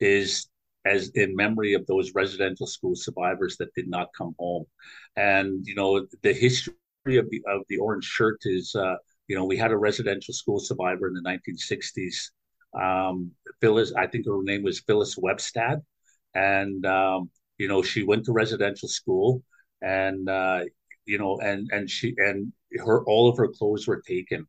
is 0.00 0.48
as 0.86 1.08
in 1.10 1.34
memory 1.34 1.74
of 1.74 1.86
those 1.86 2.14
residential 2.14 2.66
school 2.66 2.94
survivors 2.94 3.56
that 3.58 3.74
did 3.74 3.88
not 3.88 4.08
come 4.16 4.34
home. 4.38 4.64
And 5.16 5.66
you 5.66 5.74
know, 5.74 6.06
the 6.22 6.32
history 6.32 6.74
of 7.06 7.28
the 7.30 7.42
of 7.48 7.62
the 7.68 7.78
orange 7.78 8.04
shirt 8.04 8.38
is, 8.44 8.74
uh, 8.74 8.96
you 9.28 9.36
know, 9.36 9.44
we 9.44 9.56
had 9.56 9.72
a 9.72 9.76
residential 9.76 10.32
school 10.32 10.58
survivor 10.58 11.08
in 11.08 11.14
the 11.14 11.22
1960s. 11.22 12.30
Um, 12.80 13.32
Phyllis, 13.60 13.92
I 13.96 14.06
think 14.06 14.26
her 14.26 14.42
name 14.42 14.62
was 14.62 14.80
Phyllis 14.80 15.16
Webstad, 15.16 15.82
and 16.34 16.84
um, 16.86 17.30
you 17.58 17.68
know, 17.68 17.82
she 17.82 18.02
went 18.02 18.24
to 18.26 18.32
residential 18.32 18.88
school, 18.88 19.42
and 19.82 20.28
uh, 20.28 20.60
you 21.06 21.18
know, 21.18 21.38
and 21.40 21.68
and 21.72 21.90
she 21.90 22.14
and 22.18 22.52
her 22.84 23.04
all 23.04 23.28
of 23.28 23.36
her 23.38 23.48
clothes 23.48 23.86
were 23.88 24.02
taken, 24.06 24.46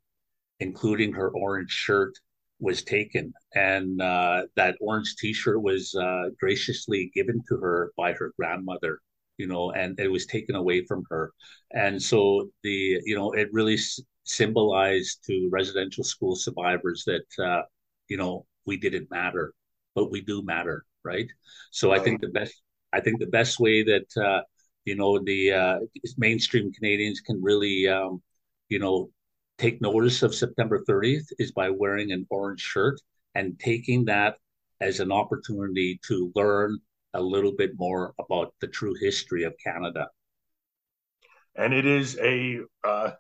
including 0.60 1.14
her 1.14 1.30
orange 1.30 1.72
shirt 1.72 2.14
was 2.60 2.84
taken, 2.84 3.34
and 3.56 4.02
uh, 4.02 4.44
that 4.56 4.78
orange 4.82 5.16
T-shirt 5.18 5.62
was 5.62 5.94
uh, 5.96 6.30
graciously 6.40 7.12
given 7.14 7.44
to 7.50 7.58
her 7.58 7.92
by 7.98 8.14
her 8.14 8.34
grandmother. 8.38 9.00
You 9.38 9.48
know, 9.48 9.72
and 9.72 10.00
it 10.00 10.08
was 10.08 10.26
taken 10.26 10.56
away 10.56 10.84
from 10.86 11.04
her, 11.12 11.32
and 11.72 12.02
so 12.02 12.50
the 12.64 13.00
you 13.06 13.16
know 13.16 13.34
it 13.34 13.50
really 13.54 13.76
s- 13.76 14.02
symbolized 14.24 15.24
to 15.28 15.48
residential 15.52 16.04
school 16.04 16.36
survivors 16.36 17.04
that 17.06 17.44
uh, 17.44 17.62
you 18.10 18.18
know 18.18 18.46
we 18.66 18.78
didn't 18.78 19.12
matter, 19.12 19.54
but 19.94 20.12
we 20.12 20.22
do 20.22 20.42
matter, 20.44 20.86
right? 21.04 21.28
So. 21.72 21.92
I 21.92 22.00
think 22.00 22.22
the 22.22 22.30
best 22.30 22.62
I 22.94 23.00
think 23.02 23.20
the 23.20 23.28
best 23.28 23.60
way 23.60 23.84
that 23.84 24.08
uh, 24.18 24.42
you 24.86 24.96
know 24.96 25.20
the 25.24 25.52
uh, 25.52 25.80
mainstream 26.18 26.72
Canadians 26.74 27.20
can 27.22 27.42
really 27.42 27.88
um, 27.88 28.22
you 28.70 28.80
know 28.80 29.10
take 29.58 29.82
notice 29.82 30.24
of 30.24 30.36
September 30.36 30.84
30th 30.88 31.28
is 31.40 31.52
by 31.52 31.70
wearing 31.70 32.12
an 32.12 32.26
orange 32.30 32.62
shirt 32.62 33.00
and 33.36 33.60
taking 33.60 34.06
that 34.06 34.36
as 34.82 35.00
an 35.00 35.12
opportunity 35.12 36.00
to 36.08 36.32
learn 36.36 36.78
a 37.14 37.22
little 37.22 37.54
bit 37.58 37.72
more 37.78 38.14
about 38.20 38.54
the 38.62 38.68
true 38.68 38.94
history 39.00 39.44
of 39.44 39.56
Canada. 39.64 40.08
And 41.56 41.74
it 41.74 41.86
is 41.86 42.18
a 42.20 42.60
uh, 42.84 43.12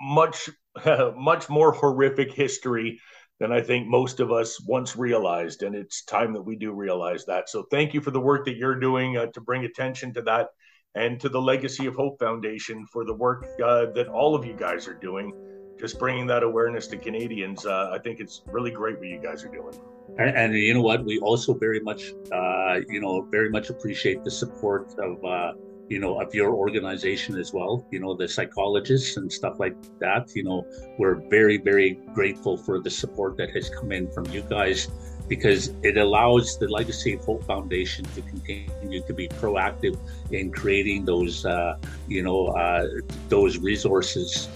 much, 0.00 0.48
much 1.16 1.48
more 1.48 1.72
horrific 1.72 2.32
history 2.32 3.00
than 3.40 3.52
I 3.52 3.62
think 3.62 3.88
most 3.88 4.20
of 4.20 4.30
us 4.30 4.60
once 4.64 4.96
realized. 4.96 5.62
And 5.62 5.74
it's 5.74 6.04
time 6.04 6.32
that 6.34 6.42
we 6.42 6.56
do 6.56 6.72
realize 6.72 7.24
that. 7.26 7.48
So 7.48 7.64
thank 7.70 7.94
you 7.94 8.00
for 8.00 8.10
the 8.10 8.20
work 8.20 8.44
that 8.44 8.56
you're 8.56 8.78
doing 8.78 9.16
uh, 9.16 9.26
to 9.26 9.40
bring 9.40 9.64
attention 9.64 10.14
to 10.14 10.22
that 10.22 10.48
and 10.94 11.18
to 11.20 11.28
the 11.28 11.40
Legacy 11.40 11.86
of 11.86 11.94
Hope 11.94 12.18
Foundation 12.20 12.86
for 12.92 13.04
the 13.04 13.14
work 13.14 13.44
uh, 13.64 13.86
that 13.94 14.08
all 14.08 14.34
of 14.34 14.44
you 14.44 14.54
guys 14.54 14.86
are 14.86 14.94
doing 14.94 15.32
just 15.80 15.98
bringing 15.98 16.26
that 16.26 16.42
awareness 16.42 16.86
to 16.88 16.96
Canadians. 16.96 17.64
Uh, 17.64 17.90
I 17.92 17.98
think 17.98 18.20
it's 18.20 18.42
really 18.46 18.70
great 18.70 18.98
what 18.98 19.08
you 19.08 19.18
guys 19.18 19.42
are 19.44 19.48
doing. 19.48 19.74
And, 20.18 20.36
and 20.36 20.54
you 20.54 20.74
know 20.74 20.82
what? 20.82 21.04
We 21.04 21.18
also 21.20 21.54
very 21.54 21.80
much, 21.80 22.12
uh, 22.30 22.80
you 22.88 23.00
know, 23.00 23.22
very 23.22 23.48
much 23.48 23.70
appreciate 23.70 24.22
the 24.22 24.30
support 24.30 24.94
of, 24.98 25.24
uh, 25.24 25.52
you 25.88 25.98
know, 25.98 26.20
of 26.20 26.34
your 26.34 26.52
organization 26.52 27.36
as 27.38 27.52
well. 27.52 27.86
You 27.90 28.00
know, 28.00 28.14
the 28.14 28.28
psychologists 28.28 29.16
and 29.16 29.32
stuff 29.32 29.58
like 29.58 29.74
that. 30.00 30.36
You 30.36 30.44
know, 30.44 30.66
we're 30.98 31.22
very, 31.30 31.56
very 31.56 31.98
grateful 32.14 32.56
for 32.58 32.78
the 32.78 32.90
support 32.90 33.38
that 33.38 33.50
has 33.50 33.70
come 33.70 33.90
in 33.90 34.10
from 34.10 34.26
you 34.26 34.42
guys 34.42 34.88
because 35.28 35.72
it 35.84 35.96
allows 35.96 36.58
the 36.58 36.68
Legacy 36.68 37.14
of 37.14 37.24
Hope 37.24 37.44
Foundation 37.44 38.04
to 38.16 38.20
continue 38.22 39.00
to 39.02 39.14
be 39.14 39.28
proactive 39.28 39.96
in 40.32 40.50
creating 40.50 41.04
those, 41.04 41.46
uh, 41.46 41.76
you 42.08 42.22
know, 42.22 42.48
uh, 42.48 42.86
those 43.28 43.58
resources 43.58 44.48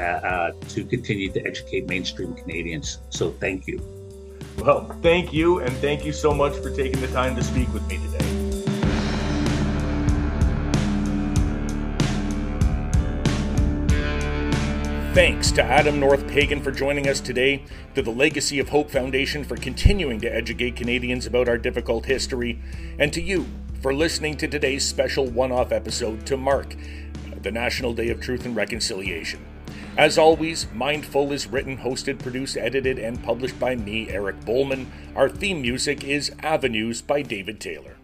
uh, 0.00 0.26
uh, 0.26 0.52
to 0.68 0.84
continue 0.84 1.30
to 1.30 1.46
educate 1.46 1.86
mainstream 1.86 2.34
Canadians. 2.34 2.98
So 3.10 3.32
thank 3.32 3.66
you. 3.66 3.80
Well, 4.58 4.86
thank 5.02 5.32
you, 5.32 5.60
and 5.60 5.74
thank 5.76 6.04
you 6.04 6.12
so 6.12 6.34
much 6.34 6.54
for 6.56 6.70
taking 6.70 7.00
the 7.00 7.08
time 7.08 7.36
to 7.36 7.42
speak 7.42 7.72
with 7.72 7.86
me 7.88 7.98
today. 7.98 8.40
Thanks 15.12 15.50
to 15.52 15.62
Adam 15.62 15.98
North 15.98 16.24
Peigan 16.28 16.62
for 16.62 16.70
joining 16.70 17.08
us 17.08 17.20
today, 17.20 17.64
to 17.94 18.02
the 18.02 18.12
Legacy 18.12 18.60
of 18.60 18.68
Hope 18.68 18.90
Foundation 18.90 19.42
for 19.42 19.56
continuing 19.56 20.20
to 20.20 20.32
educate 20.32 20.76
Canadians 20.76 21.26
about 21.26 21.48
our 21.48 21.58
difficult 21.58 22.06
history, 22.06 22.60
and 22.98 23.12
to 23.12 23.20
you 23.20 23.46
for 23.82 23.92
listening 23.92 24.36
to 24.36 24.46
today's 24.46 24.86
special 24.86 25.26
one 25.26 25.50
off 25.50 25.72
episode 25.72 26.24
to 26.26 26.36
mark 26.36 26.76
the 27.42 27.50
National 27.50 27.92
Day 27.92 28.10
of 28.10 28.20
Truth 28.20 28.44
and 28.44 28.54
Reconciliation. 28.54 29.44
As 29.96 30.16
always, 30.16 30.66
Mindful 30.72 31.32
is 31.32 31.46
written, 31.46 31.78
hosted, 31.78 32.18
produced, 32.18 32.56
edited, 32.56 32.98
and 32.98 33.22
published 33.22 33.58
by 33.58 33.76
me, 33.76 34.08
Eric 34.08 34.44
Bowman. 34.44 34.90
Our 35.14 35.28
theme 35.28 35.60
music 35.60 36.04
is 36.04 36.32
Avenues 36.40 37.02
by 37.02 37.22
David 37.22 37.60
Taylor. 37.60 37.96